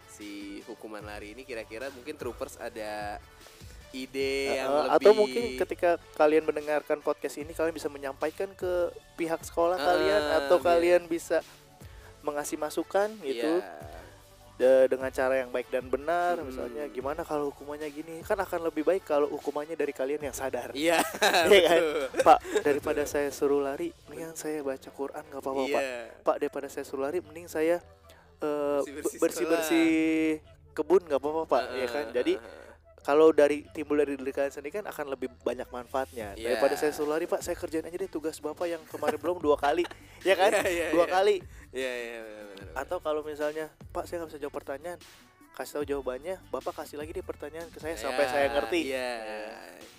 si 0.10 0.58
hukuman 0.66 1.06
lari 1.06 1.38
ini 1.38 1.46
kira-kira 1.46 1.94
mungkin 1.94 2.18
troopers 2.18 2.58
ada 2.58 3.22
ide 3.98 4.34
yang 4.54 4.68
Uh, 4.68 4.76
lebih 4.86 4.96
atau 4.98 5.12
mungkin 5.14 5.44
ketika 5.58 5.90
kalian 6.14 6.44
mendengarkan 6.44 7.00
podcast 7.00 7.36
ini 7.36 7.52
kalian 7.52 7.72
bisa 7.72 7.88
menyampaikan 7.88 8.52
ke 8.52 8.92
pihak 9.16 9.40
sekolah 9.42 9.74
Ah, 9.74 9.86
kalian 9.88 10.24
atau 10.38 10.58
biar- 10.58 10.68
kalian 10.70 11.02
bisa 11.06 11.40
mengasih 12.20 12.58
masukan 12.58 13.08
gitu 13.22 13.62
Iya. 13.62 13.94
de- 14.56 14.88
dengan 14.88 15.08
cara 15.10 15.36
yang 15.38 15.50
baik 15.50 15.68
dan 15.68 15.86
benar 15.86 16.36
Hmm. 16.36 16.48
misalnya 16.48 16.84
gimana 16.88 17.22
kalau 17.22 17.50
hukumannya 17.50 17.86
gini 17.88 18.20
kan 18.22 18.36
akan 18.36 18.66
lebih 18.66 18.84
baik 18.84 19.04
kalau 19.04 19.28
hukumannya 19.30 19.74
dari 19.74 19.92
kalian 19.92 20.22
yang 20.22 20.34
sadar 20.34 20.72
Iya, 20.72 20.96
Iya 21.52 21.62
kan? 21.66 21.80
betul. 21.82 22.08
Pak 22.22 22.40
daripada 22.62 23.04
saya 23.04 23.30
suruh 23.30 23.60
lari 23.60 23.92
mendingan 24.06 24.34
saya 24.34 24.60
baca 24.62 24.90
Quran 24.90 25.24
nggak 25.24 25.40
apa-apa 25.40 25.64
Pak 25.66 25.82
Iya. 25.82 26.00
Pak 26.22 26.36
daripada 26.38 26.68
saya 26.68 26.84
suruh 26.84 27.04
lari 27.04 27.20
mending 27.20 27.46
saya 27.46 27.78
eh, 28.38 28.80
Bersih-bersih 28.80 29.20
bersih 29.20 29.46
bersih 29.46 29.90
kebun 30.72 31.04
nggak 31.04 31.18
apa-apa 31.18 31.42
Pak 31.46 31.64
ya 31.74 31.88
kan 31.88 32.06
jadi 32.12 32.34
Heeh. 32.36 32.64
Kalau 33.06 33.30
dari 33.30 33.62
timbul 33.70 33.96
dari 33.96 34.18
diri 34.18 34.34
kalian 34.34 34.50
sendiri 34.52 34.74
kan 34.76 34.86
akan 34.86 35.06
lebih 35.08 35.30
banyak 35.40 35.70
manfaatnya 35.70 36.34
Iya. 36.34 36.58
daripada 36.58 36.74
saya 36.74 36.90
lari 37.04 37.24
Pak 37.24 37.40
saya 37.40 37.54
kerjain 37.54 37.86
aja 37.86 37.94
deh 37.94 38.10
tugas 38.10 38.38
bapak 38.40 38.66
yang 38.68 38.82
kemarin 38.86 39.16
belum 39.16 39.38
dua 39.38 39.56
kali 39.56 39.86
ya 40.28 40.34
kan 40.34 40.50
Iya, 40.52 40.66
iya, 40.66 40.86
dua 40.90 41.06
iya. 41.06 41.14
kali 41.14 41.36
Iya, 41.70 41.92
iya, 41.94 42.20
benar-benar. 42.20 42.74
atau 42.76 42.98
kalau 43.00 43.22
misalnya 43.22 43.66
Pak 43.88 44.04
saya 44.04 44.20
nggak 44.20 44.30
bisa 44.32 44.42
jawab 44.42 44.56
pertanyaan 44.56 44.98
kasih 45.54 45.72
tahu 45.72 45.86
jawabannya 45.88 46.36
bapak 46.50 46.74
kasih 46.76 46.98
lagi 46.98 47.12
deh 47.12 47.24
pertanyaan 47.24 47.70
ke 47.70 47.78
saya 47.78 47.96
sampai 47.96 48.26
Ya, 48.26 48.30
saya 48.30 48.48
ngerti 48.52 48.82
Iya, 48.86 49.12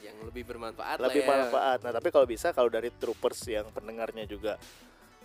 yang 0.02 0.16
lebih 0.22 0.42
bermanfaat 0.44 0.98
lebih 0.98 1.22
lah 1.22 1.28
ya. 1.28 1.32
manfaat 1.38 1.78
nah 1.80 1.92
tapi 1.92 2.08
kalau 2.10 2.26
bisa 2.26 2.50
kalau 2.50 2.68
dari 2.68 2.90
troopers 2.90 3.40
yang 3.46 3.64
pendengarnya 3.70 4.26
juga 4.26 4.58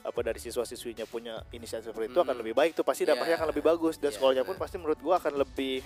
apa 0.02 0.20
dari 0.22 0.38
siswa-siswinya 0.38 1.06
punya 1.06 1.42
inisiatif 1.52 1.92
seperti 1.92 2.10
itu 2.10 2.20
akan 2.20 2.34
Mm. 2.34 2.42
lebih 2.42 2.54
baik 2.54 2.72
tuh 2.74 2.82
pasti 2.82 3.04
dampaknya 3.04 3.36
Iya. 3.36 3.40
akan 3.40 3.50
lebih 3.50 3.64
bagus 3.64 3.96
dan 3.96 4.08
Iya. 4.08 4.16
sekolahnya 4.16 4.44
pun 4.44 4.56
pasti 4.56 4.76
menurut 4.76 4.98
gua 4.98 5.18
akan 5.18 5.34
lebih 5.36 5.82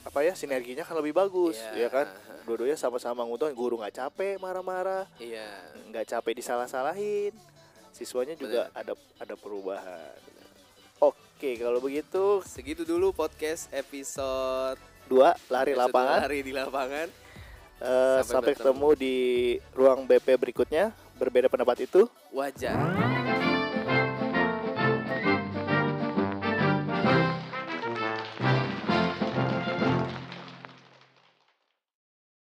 apa 0.00 0.18
ya 0.20 0.32
sinerginya 0.32 0.80
akan 0.80 0.96
lebih 0.98 1.12
bagus 1.14 1.60
Iya. 1.70 1.72
ya 1.76 1.88
kan 1.90 2.06
dua-duanya 2.42 2.74
sama-sama 2.74 3.20
ngutuh 3.22 3.50
guru 3.50 3.76
nggak 3.76 3.94
capek 3.94 4.36
marah-marah 4.36 5.04
Iya. 5.16 5.44
nggak 5.86 6.08
capek 6.08 6.32
disalah-salahin 6.36 7.36
siswanya 7.90 8.32
juga 8.32 8.72
ada 8.72 8.92
ada 9.16 9.34
perubahan 9.34 10.16
oke 10.98 11.50
kalau 11.56 11.78
begitu 11.78 12.40
Segitu 12.42 12.82
dulu 12.82 13.12
podcast 13.12 13.68
episode 13.70 14.80
dua 15.04 15.36
lari 15.46 15.72
episode 15.72 15.84
lapangan 15.84 16.18
Lari 16.22 16.40
di 16.40 16.52
lapangan. 16.52 17.08
Eh, 17.80 18.20
Sampai 18.20 18.24
sampai 18.24 18.52
bertemu. 18.52 18.60
ketemu 18.60 18.88
di 18.94 19.16
ruang 19.72 20.04
BP 20.04 20.26
berikutnya 20.38 20.84
berbeda 21.16 21.48
pendapat 21.48 21.84
itu 21.84 22.04
Wajar. 22.30 22.76